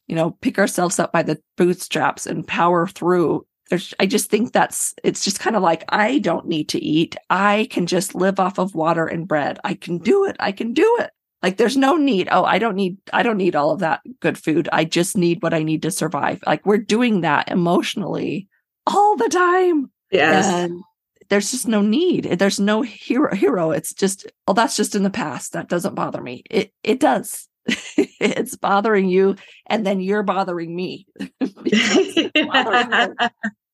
[0.07, 3.45] you know, pick ourselves up by the bootstraps and power through.
[3.69, 7.15] There's, I just think that's, it's just kind of like, I don't need to eat.
[7.30, 9.59] I can just live off of water and bread.
[9.63, 10.36] I can do it.
[10.39, 11.11] I can do it.
[11.43, 12.28] Like there's no need.
[12.32, 14.67] Oh, I don't need, I don't need all of that good food.
[14.71, 16.41] I just need what I need to survive.
[16.47, 18.47] Like we're doing that emotionally
[18.88, 19.91] all the time.
[20.11, 20.47] Yes.
[20.47, 20.82] And
[21.30, 22.25] there's just no need.
[22.25, 23.71] There's no hero hero.
[23.71, 25.53] It's just, oh, that's just in the past.
[25.53, 26.43] That doesn't bother me.
[26.49, 27.47] It it does.
[27.67, 31.05] it's bothering you, and then you're bothering me.
[31.39, 33.15] bothering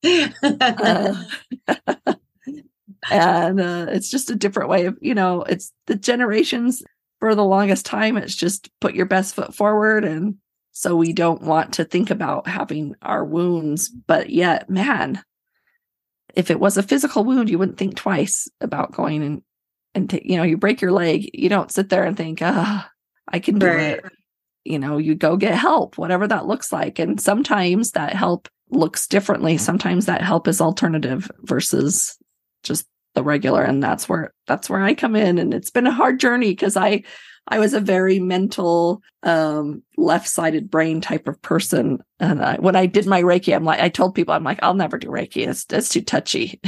[0.04, 1.24] uh,
[3.12, 6.84] and uh, it's just a different way of, you know, it's the generations
[7.20, 8.18] for the longest time.
[8.18, 10.36] It's just put your best foot forward and
[10.74, 15.22] so we don't want to think about having our wounds but yet man
[16.34, 19.42] if it was a physical wound, you wouldn't think twice about going and
[19.96, 21.30] and t- you know you break your leg.
[21.34, 22.90] You don't sit there and think, ah,
[23.28, 23.80] I can do right.
[23.80, 24.06] it.
[24.66, 26.98] You know, you go get help, whatever that looks like.
[26.98, 29.58] And sometimes that help looks differently.
[29.58, 32.18] Sometimes that help is alternative versus
[32.64, 33.64] just the regular.
[33.64, 35.38] And that's where that's where I come in.
[35.38, 37.04] And it's been a hard journey because I
[37.48, 42.02] I was a very mental, um, left-sided brain type of person.
[42.20, 44.74] And I, when I did my Reiki, I'm like, I told people, I'm like, I'll
[44.74, 45.48] never do Reiki.
[45.48, 46.62] It's, it's too touchy.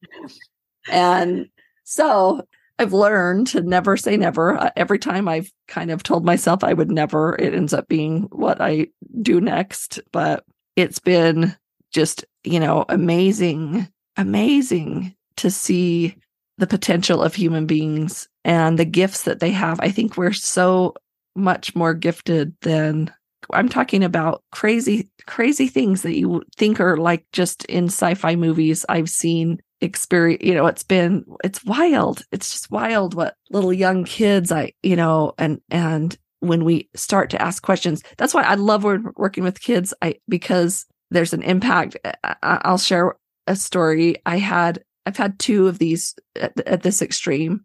[0.90, 1.46] and
[1.84, 2.42] so
[2.78, 4.58] I've learned to never say never.
[4.58, 8.22] Uh, every time I've kind of told myself I would never, it ends up being
[8.32, 8.88] what I
[9.22, 10.00] do next.
[10.10, 10.44] But
[10.74, 11.56] it's been
[11.92, 13.86] just, you know, amazing,
[14.16, 16.16] amazing to see
[16.58, 19.78] the potential of human beings and the gifts that they have.
[19.80, 20.94] I think we're so
[21.36, 23.12] much more gifted than
[23.52, 28.84] I'm talking about crazy, crazy things that you think are like just in sci-fi movies
[28.88, 32.24] I've seen experience you know it's been it's wild.
[32.32, 37.30] It's just wild what little young kids i you know and and when we start
[37.30, 39.94] to ask questions that's why i love working with kids.
[40.02, 41.96] I because there's an impact.
[42.42, 43.16] I'll share
[43.46, 44.16] a story.
[44.26, 47.64] I had I've had two of these at, at this extreme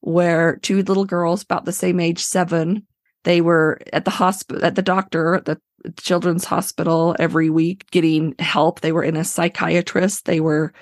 [0.00, 2.86] where two little girls about the same age, seven,
[3.22, 5.58] they were at the hospital, at the doctor, at the
[5.96, 8.80] children's hospital every week getting help.
[8.80, 10.26] They were in a psychiatrist.
[10.26, 10.74] They were,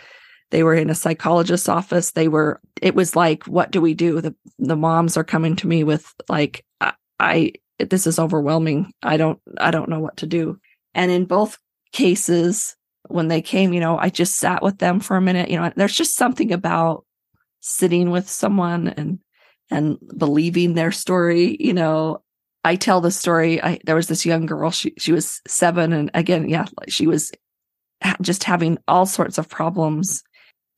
[0.50, 2.10] they were in a psychologist's office.
[2.10, 4.20] They were, it was like, what do we do?
[4.20, 8.92] The, the moms are coming to me with like, I, I this is overwhelming.
[9.04, 10.58] I don't, I don't know what to do.
[10.94, 11.58] And in both
[11.92, 12.74] cases,
[13.12, 15.50] when they came, you know, I just sat with them for a minute.
[15.50, 17.04] You know, there's just something about
[17.60, 19.18] sitting with someone and
[19.70, 21.56] and believing their story.
[21.60, 22.22] You know,
[22.64, 23.62] I tell the story.
[23.62, 24.70] I there was this young girl.
[24.70, 27.30] She she was seven, and again, yeah, she was
[28.20, 30.22] just having all sorts of problems,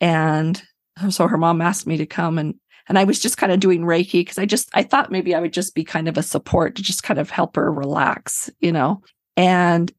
[0.01, 0.63] and
[1.11, 2.55] so her mom asked me to come and
[2.89, 5.41] and I was just kind of doing Reiki because I just I thought maybe I
[5.41, 8.73] would just be kind of a support to just kind of help her relax, you
[8.73, 9.03] know.
[9.37, 9.91] And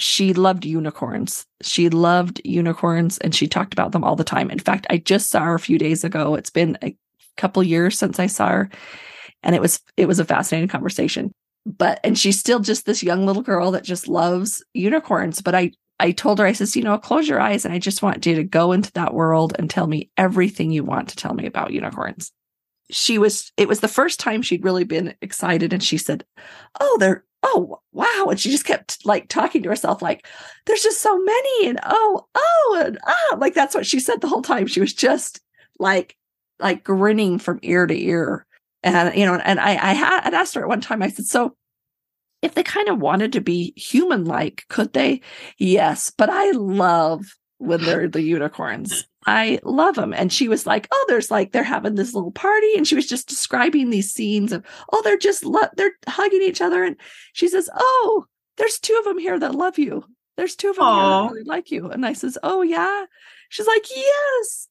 [0.00, 1.46] she loved unicorns.
[1.62, 4.50] She loved unicorns and she talked about them all the time.
[4.50, 6.34] In fact, I just saw her a few days ago.
[6.36, 6.96] It's been a
[7.36, 8.70] couple years since I saw her
[9.42, 11.32] and it was it was a fascinating conversation.
[11.66, 15.72] But and she's still just this young little girl that just loves unicorns, but I
[15.98, 18.36] I told her I says, you know, close your eyes and I just want you
[18.36, 21.72] to go into that world and tell me everything you want to tell me about
[21.72, 22.32] unicorns.
[22.90, 26.24] She was it was the first time she'd really been excited and she said,
[26.80, 28.26] "Oh, they're oh wow.
[28.30, 30.26] And she just kept like talking to herself like
[30.66, 34.28] there's just so many and oh oh and ah like that's what she said the
[34.28, 34.66] whole time.
[34.66, 35.40] She was just
[35.78, 36.16] like
[36.58, 38.46] like grinning from ear to ear.
[38.82, 41.26] And you know and i i had I'd asked her at one time i said
[41.26, 41.54] so
[42.40, 45.20] if they kind of wanted to be human like could they?
[45.58, 47.26] Yes but i love
[47.60, 50.14] when they're the unicorns I love them.
[50.14, 52.74] And she was like, Oh, there's like, they're having this little party.
[52.76, 56.60] And she was just describing these scenes of, Oh, they're just, lo- they're hugging each
[56.60, 56.82] other.
[56.82, 56.96] And
[57.32, 58.24] she says, Oh,
[58.56, 60.04] there's two of them here that love you.
[60.36, 61.90] There's two of them here that really like you.
[61.90, 63.04] And I says, Oh, yeah.
[63.50, 64.68] She's like, Yes.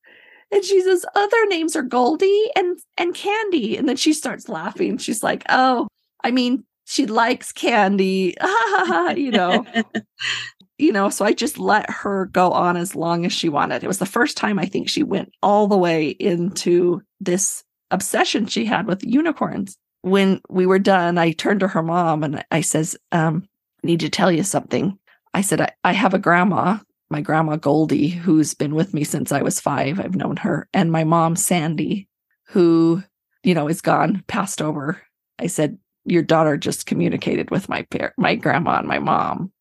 [0.52, 3.78] And she says, Other names are Goldie and, and Candy.
[3.78, 4.98] And then she starts laughing.
[4.98, 5.88] She's like, Oh,
[6.24, 8.36] I mean, she likes candy,
[9.16, 9.64] you know.
[10.80, 13.84] you know, so I just let her go on as long as she wanted.
[13.84, 18.48] It was the first time I think she went all the way into this obsession
[18.48, 19.78] she had with unicorns.
[20.02, 23.46] When we were done, I turned to her mom and I says, um,
[23.84, 24.98] I need to tell you something.
[25.34, 26.78] I said, I, I have a grandma,
[27.10, 30.00] my grandma Goldie, who's been with me since I was five.
[30.00, 32.08] I've known her, and my mom Sandy,
[32.48, 33.04] who,
[33.44, 35.02] you know, is gone, passed over.
[35.38, 39.52] I said, Your daughter just communicated with my par- my grandma and my mom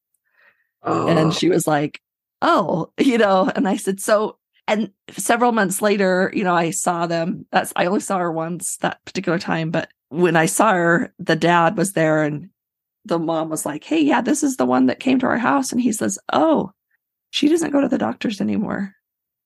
[0.83, 1.09] Oh.
[1.09, 2.01] And she was like,
[2.43, 7.07] Oh, you know, and I said, So, and several months later, you know, I saw
[7.07, 7.47] them.
[7.51, 9.70] That's, I only saw her once that particular time.
[9.70, 12.51] But when I saw her, the dad was there and
[13.05, 15.72] the mom was like, Hey, yeah, this is the one that came to our house.
[15.72, 16.72] And he says, Oh,
[17.31, 18.95] she doesn't go to the doctors anymore.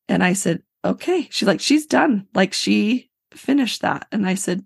[0.09, 1.29] And I said, Okay.
[1.31, 2.27] She's like, She's done.
[2.35, 4.07] Like she finished that.
[4.13, 4.65] And I said,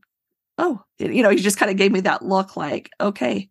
[0.58, 3.50] Oh, you know, he just kind of gave me that look like, Okay,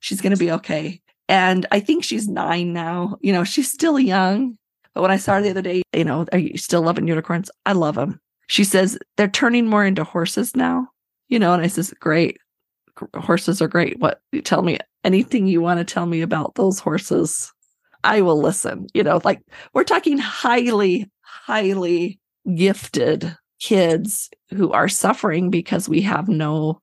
[0.00, 1.00] she's going to be okay.
[1.28, 3.16] And I think she's nine now.
[3.20, 4.56] You know, she's still young.
[4.94, 7.50] But when I saw her the other day, you know, are you still loving unicorns?
[7.66, 8.20] I love them.
[8.46, 10.88] She says they're turning more into horses now.
[11.28, 12.38] You know, and I says, great.
[13.14, 13.98] Horses are great.
[13.98, 17.52] What tell me anything you want to tell me about those horses?
[18.04, 18.86] I will listen.
[18.94, 19.42] You know, like
[19.74, 22.20] we're talking highly, highly
[22.54, 26.80] gifted kids who are suffering because we have no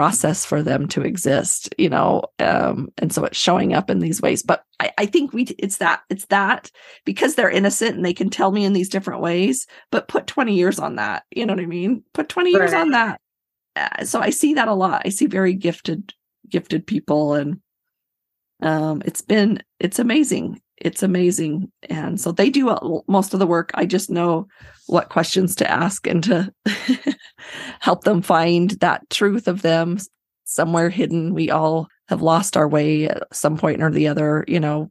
[0.00, 4.22] process for them to exist you know um, and so it's showing up in these
[4.22, 4.42] ways.
[4.42, 6.70] But I, I, think we it's that it's that
[7.04, 10.54] because they're innocent and they can tell me in these different ways but put 20
[10.54, 12.02] years on that you know what i mean?
[12.14, 13.20] Put 20 years on that.
[13.76, 15.02] Uh, so i see that a lot.
[15.04, 16.14] I see very gifted
[16.48, 17.60] gifted people and
[18.62, 22.76] um, it's been it's amazing it's amazing and so they do
[23.06, 24.46] most of the work i just know
[24.86, 26.52] what questions to ask and to
[27.80, 29.98] help them find that truth of them
[30.50, 31.32] somewhere hidden.
[31.32, 34.90] We all have lost our way at some point or the other, you know,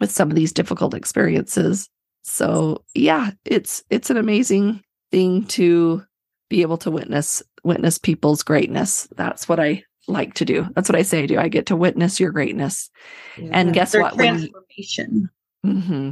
[0.00, 1.88] with some of these difficult experiences.
[2.22, 6.04] So, yeah, it's it's an amazing thing to
[6.48, 9.08] be able to witness witness people's greatness.
[9.16, 10.68] That's what I like to do.
[10.74, 11.38] That's what I say I do.
[11.38, 12.90] I get to witness your greatness.
[13.38, 14.14] Yeah, and guess what?
[14.14, 15.30] Transformation.
[15.62, 16.10] When, mm-hmm.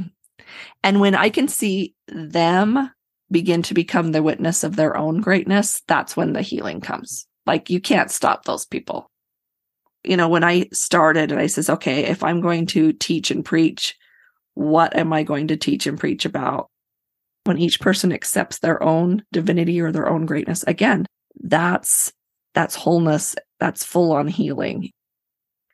[0.83, 2.91] And when I can see them
[3.31, 7.27] begin to become the witness of their own greatness, that's when the healing comes.
[7.45, 9.09] Like you can't stop those people.
[10.03, 13.43] You know, when I started and I says, okay, if I'm going to teach and
[13.43, 13.95] preach,
[14.53, 16.69] what am I going to teach and preach about?
[17.45, 21.05] When each person accepts their own divinity or their own greatness, again,
[21.41, 22.13] that's
[22.53, 24.91] that's wholeness, that's full on healing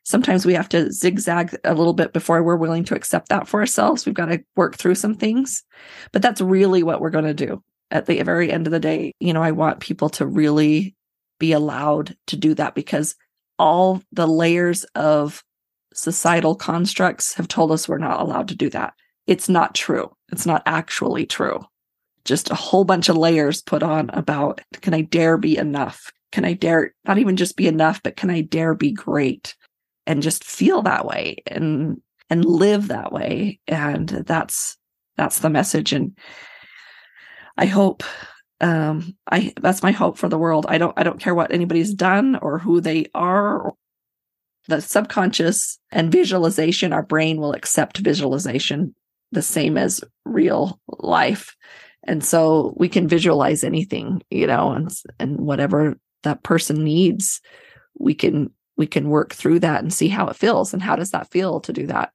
[0.09, 3.59] sometimes we have to zigzag a little bit before we're willing to accept that for
[3.59, 4.05] ourselves.
[4.05, 5.63] We've got to work through some things,
[6.11, 9.13] but that's really what we're going to do at the very end of the day.
[9.19, 10.95] You know, I want people to really
[11.39, 13.15] be allowed to do that because
[13.59, 15.43] all the layers of
[15.93, 18.93] societal constructs have told us we're not allowed to do that.
[19.27, 20.11] It's not true.
[20.31, 21.63] It's not actually true.
[22.25, 26.11] Just a whole bunch of layers put on about can I dare be enough?
[26.31, 29.55] Can I dare not even just be enough, but can I dare be great
[30.05, 33.59] and just feel that way and and live that way?
[33.67, 34.77] And that's
[35.17, 35.93] that's the message.
[35.93, 36.17] And
[37.57, 38.03] I hope
[38.61, 40.65] um I that's my hope for the world.
[40.69, 43.73] I don't I don't care what anybody's done or who they are
[44.69, 48.95] the subconscious and visualization, our brain will accept visualization
[49.31, 51.55] the same as real life.
[52.03, 57.41] And so we can visualize anything, you know, and and whatever that person needs,
[57.97, 61.11] we can we can work through that and see how it feels and how does
[61.11, 62.11] that feel to do that.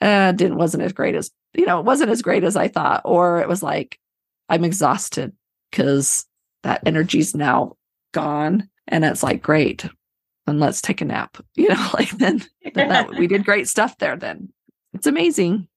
[0.00, 3.02] Uh didn't wasn't as great as you know, it wasn't as great as I thought,
[3.04, 3.98] or it was like
[4.48, 5.32] I'm exhausted
[5.70, 6.26] because
[6.62, 7.76] that energy's now
[8.12, 8.68] gone.
[8.86, 9.86] And it's like, great,
[10.46, 11.38] and let's take a nap.
[11.56, 12.42] You know, like then,
[12.74, 14.16] then that, we did great stuff there.
[14.16, 14.52] Then
[14.92, 15.68] it's amazing.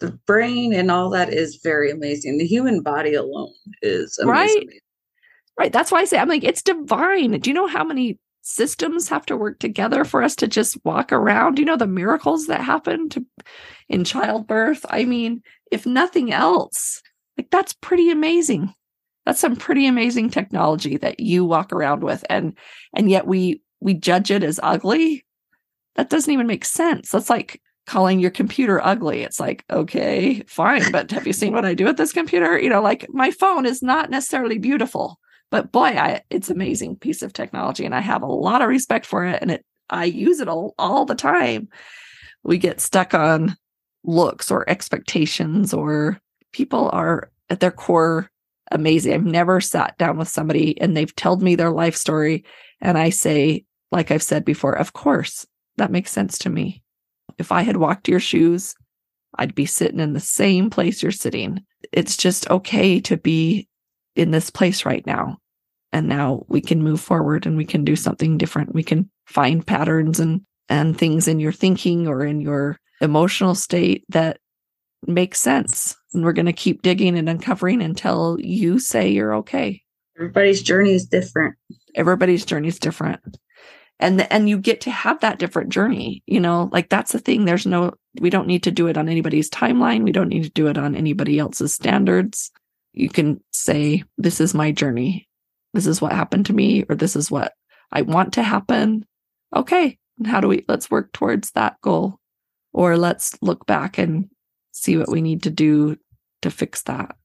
[0.00, 2.38] The brain and all that is very amazing.
[2.38, 4.68] The human body alone is amazing.
[4.68, 4.82] right.
[5.58, 5.72] Right.
[5.72, 7.32] That's why I say I'm like it's divine.
[7.40, 11.12] Do you know how many systems have to work together for us to just walk
[11.12, 11.54] around?
[11.54, 13.24] Do you know the miracles that happen to
[13.88, 14.86] in childbirth?
[14.88, 15.42] I mean,
[15.72, 17.02] if nothing else,
[17.36, 18.72] like that's pretty amazing.
[19.26, 22.56] That's some pretty amazing technology that you walk around with and
[22.94, 25.24] and yet we we judge it as ugly.
[25.96, 27.10] That doesn't even make sense.
[27.10, 29.22] That's like calling your computer ugly.
[29.22, 32.58] It's like, okay, fine, but have you seen what I do with this computer?
[32.58, 35.18] You know, like my phone is not necessarily beautiful,
[35.50, 39.06] but boy, I it's amazing piece of technology and I have a lot of respect
[39.06, 41.68] for it and it I use it all, all the time.
[42.42, 43.56] We get stuck on
[44.04, 46.20] looks or expectations or
[46.52, 48.30] people are at their core
[48.70, 49.14] amazing.
[49.14, 52.44] I've never sat down with somebody and they've told me their life story
[52.80, 55.46] and I say, like I've said before, of course,
[55.78, 56.82] that makes sense to me.
[57.38, 58.74] If I had walked your shoes,
[59.36, 61.64] I'd be sitting in the same place you're sitting.
[61.92, 63.67] It's just okay to be
[64.18, 65.38] in this place right now.
[65.92, 68.74] And now we can move forward and we can do something different.
[68.74, 74.04] We can find patterns and and things in your thinking or in your emotional state
[74.10, 74.38] that
[75.06, 75.96] make sense.
[76.12, 79.82] And we're going to keep digging and uncovering until you say you're okay.
[80.18, 81.54] Everybody's journey is different.
[81.94, 83.38] Everybody's journey is different
[84.00, 87.44] and and you get to have that different journey you know like that's the thing
[87.44, 90.50] there's no we don't need to do it on anybody's timeline we don't need to
[90.50, 92.50] do it on anybody else's standards
[92.98, 95.28] you can say this is my journey.
[95.72, 97.52] This is what happened to me or this is what
[97.92, 99.06] i want to happen.
[99.54, 102.18] Okay how do we let's work towards that goal.
[102.72, 104.28] Or let's look back and
[104.72, 105.96] see what we need to do
[106.42, 107.16] to fix that.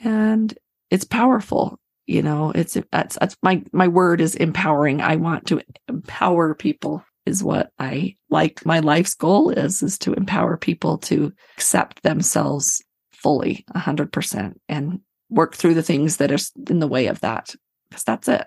[0.00, 0.56] And
[0.90, 5.02] it's powerful you know it's that's that's my my word is empowering.
[5.02, 8.64] I want to empower people is what i like.
[8.64, 12.82] My life's goal is is to empower people to accept themselves
[13.22, 15.00] fully 100% and
[15.30, 16.38] work through the things that are
[16.70, 17.54] in the way of that
[17.90, 18.46] because that's it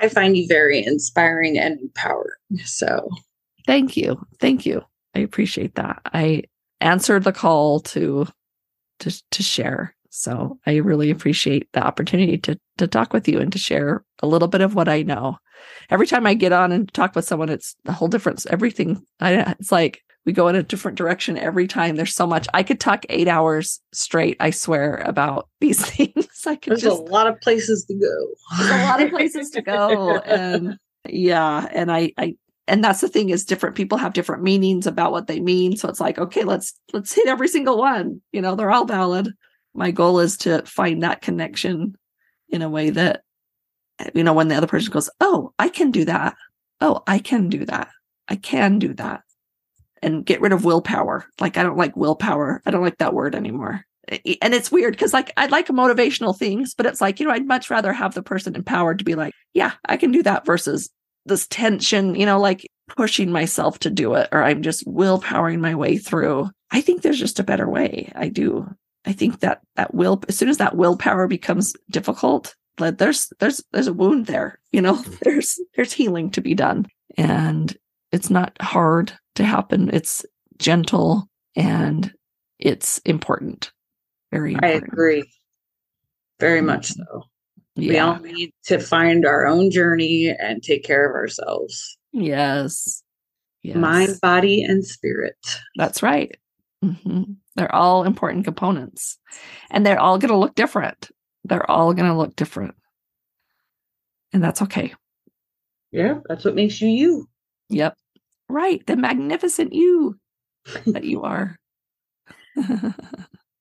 [0.00, 2.30] i find you very inspiring and empowering
[2.64, 3.08] so
[3.66, 4.82] thank you thank you
[5.14, 6.42] i appreciate that i
[6.80, 8.26] answered the call to
[8.98, 13.52] to to share so I really appreciate the opportunity to to talk with you and
[13.52, 15.38] to share a little bit of what I know.
[15.88, 18.44] Every time I get on and talk with someone, it's a whole difference.
[18.46, 21.96] Everything I it's like we go in a different direction every time.
[21.96, 22.46] There's so much.
[22.52, 26.28] I could talk eight hours straight, I swear, about these things.
[26.46, 28.28] I could There's just, a lot of places to go.
[28.58, 30.18] There's a lot of places to go.
[30.24, 31.66] And yeah.
[31.72, 32.36] And I I
[32.68, 35.76] and that's the thing is different people have different meanings about what they mean.
[35.76, 38.20] So it's like, okay, let's let's hit every single one.
[38.32, 39.32] You know, they're all valid
[39.74, 41.96] my goal is to find that connection
[42.48, 43.22] in a way that
[44.14, 46.34] you know when the other person goes oh i can do that
[46.80, 47.88] oh i can do that
[48.28, 49.22] i can do that
[50.02, 51.26] and get rid of willpower.
[51.40, 52.62] Like i don't like willpower.
[52.66, 53.84] I don't like that word anymore.
[54.08, 57.46] And it's weird because like i like motivational things but it's like you know i'd
[57.46, 60.90] much rather have the person empowered to be like yeah i can do that versus
[61.26, 65.76] this tension you know like pushing myself to do it or i'm just willpowering my
[65.76, 66.50] way through.
[66.70, 68.12] I think there's just a better way.
[68.14, 68.68] I do.
[69.04, 73.62] I think that that will, as soon as that willpower becomes difficult, like there's there's
[73.72, 74.58] there's a wound there.
[74.72, 76.86] You know, there's there's healing to be done,
[77.16, 77.76] and
[78.12, 79.90] it's not hard to happen.
[79.92, 80.24] It's
[80.58, 82.12] gentle and
[82.58, 83.72] it's important.
[84.30, 84.54] Very.
[84.54, 84.84] Important.
[84.84, 85.30] I agree.
[86.38, 87.24] Very much so.
[87.76, 87.88] Yeah.
[87.88, 91.96] We all need to find our own journey and take care of ourselves.
[92.12, 93.02] Yes.
[93.62, 93.76] yes.
[93.76, 95.36] Mind, body, and spirit.
[95.76, 96.36] That's right.
[96.84, 97.32] Mm-hmm.
[97.56, 99.18] They're all important components
[99.70, 101.10] and they're all going to look different.
[101.44, 102.74] They're all going to look different.
[104.32, 104.94] And that's okay.
[105.92, 107.28] Yeah, that's what makes you you.
[107.68, 107.96] Yep.
[108.50, 108.86] Right.
[108.86, 110.18] The magnificent you
[110.86, 111.56] that you are.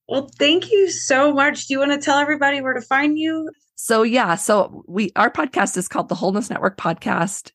[0.10, 1.68] Well, thank you so much.
[1.68, 3.52] Do you want to tell everybody where to find you?
[3.76, 7.52] So yeah, so we our podcast is called the Wholeness Network Podcast.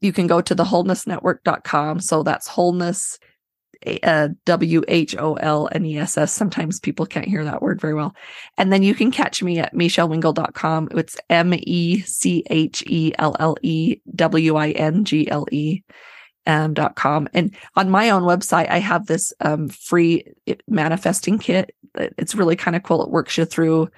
[0.00, 2.00] You can go to the wholenessnetwork.com.
[2.00, 3.18] So that's wholeness
[4.02, 6.32] uh, W H O L N E S S.
[6.32, 8.14] Sometimes people can't hear that word very well.
[8.56, 10.88] And then you can catch me at mechellewingle.com.
[10.92, 15.82] It's M E C H E L L E W I N G L E.
[16.46, 17.26] Um, dot com.
[17.32, 20.24] And on my own website i have this um, free
[20.68, 21.74] manifesting kit.
[21.94, 23.02] It's really kind of cool.
[23.02, 23.88] It works you through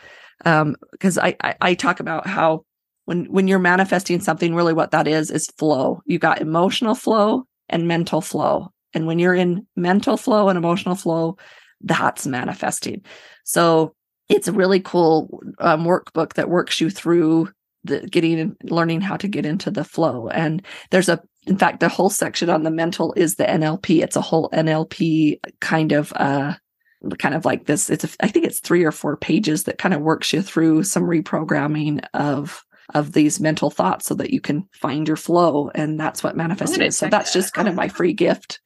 [0.44, 2.64] um because I, I i talk about how
[3.06, 6.02] when when you're manifesting something really what that is is flow.
[6.06, 8.70] You got emotional flow and mental flow.
[8.94, 11.36] And when you're in mental flow and emotional flow,
[11.80, 13.02] that's manifesting.
[13.44, 13.94] So
[14.28, 17.48] it's a really cool um, workbook that works you through
[17.84, 20.28] the getting and learning how to get into the flow.
[20.28, 24.02] And there's a, in fact, the whole section on the mental is the NLP.
[24.02, 26.54] It's a whole NLP kind of, uh,
[27.18, 27.88] kind of like this.
[27.88, 30.82] It's, a, I think it's three or four pages that kind of works you through
[30.82, 32.62] some reprogramming of
[32.94, 35.70] of these mental thoughts so that you can find your flow.
[35.74, 36.96] And that's what manifesting is.
[36.96, 38.60] So that's just kind of my free gift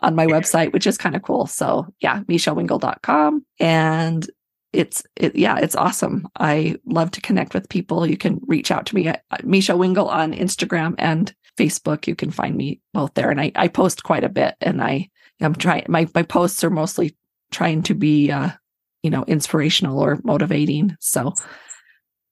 [0.00, 1.46] on my website, which is kind of cool.
[1.46, 3.44] So yeah, mechellewingle.com.
[3.60, 4.28] And
[4.72, 8.86] it's it yeah it's awesome i love to connect with people you can reach out
[8.86, 13.30] to me at Mechele Wingle on instagram and facebook you can find me both there
[13.30, 15.08] and i, I post quite a bit and i
[15.40, 17.16] am trying my, my posts are mostly
[17.50, 18.50] trying to be uh
[19.02, 21.34] you know inspirational or motivating so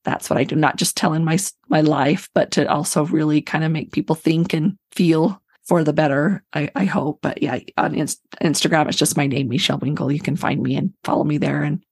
[0.08, 1.38] that's what I do, not just telling my
[1.68, 5.92] my life, but to also really kind of make people think and feel for the
[5.92, 6.42] better.
[6.52, 7.18] I, I hope.
[7.20, 10.10] But yeah, on Inst- Instagram, it's just my name, Mechele Wingle.
[10.10, 11.84] You can find me and follow me there, and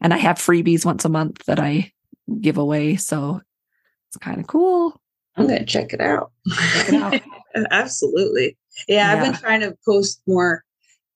[0.00, 1.92] and I have freebies once a month that I
[2.40, 3.42] give away, so
[4.08, 4.98] it's kind of cool.
[5.36, 6.32] I'm gonna check it out.
[6.72, 7.20] Check it out.
[7.70, 8.56] Absolutely.
[8.88, 10.64] Yeah, yeah, I've been trying to post more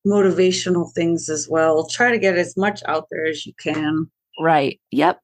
[0.07, 1.87] motivational things as well.
[1.87, 4.11] Try to get as much out there as you can.
[4.41, 4.81] Right.
[4.91, 5.21] Yep.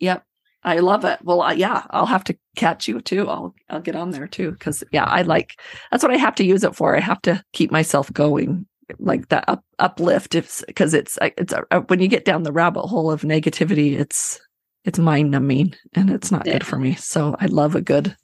[0.00, 0.24] Yep.
[0.64, 1.20] I love it.
[1.22, 3.28] Well, uh, yeah, I'll have to catch you too.
[3.28, 5.58] I'll I'll get on there too because yeah, I like
[5.90, 6.96] that's what I have to use it for.
[6.96, 8.66] I have to keep myself going,
[8.98, 10.34] like that up, uplift.
[10.34, 13.98] If because it's it's a, uh, when you get down the rabbit hole of negativity,
[13.98, 14.40] it's
[14.84, 16.54] it's mind numbing and it's not yeah.
[16.54, 16.94] good for me.
[16.96, 18.16] So I love a good,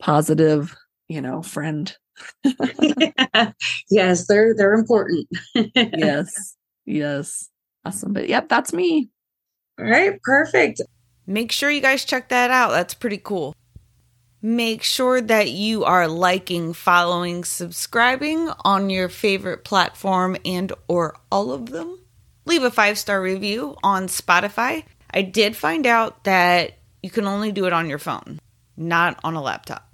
[0.00, 0.76] positive,
[1.08, 1.94] you know, friend.
[2.44, 3.52] yeah.
[3.90, 5.26] Yes, they're they're important.
[5.74, 7.48] yes, yes,
[7.84, 8.12] awesome.
[8.12, 9.10] But yep, that's me.
[9.78, 10.80] All right, perfect.
[11.26, 12.70] Make sure you guys check that out.
[12.70, 13.54] That's pretty cool.
[14.42, 21.52] Make sure that you are liking, following, subscribing on your favorite platform and or all
[21.52, 21.98] of them.
[22.46, 24.84] Leave a 5-star review on Spotify.
[25.10, 26.72] I did find out that
[27.02, 28.38] you can only do it on your phone,
[28.76, 29.89] not on a laptop.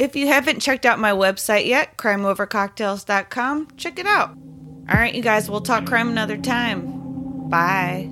[0.00, 4.30] If you haven't checked out my website yet, crimeovercocktails.com, check it out.
[4.30, 7.50] All right, you guys, we'll talk crime another time.
[7.50, 8.08] Bye.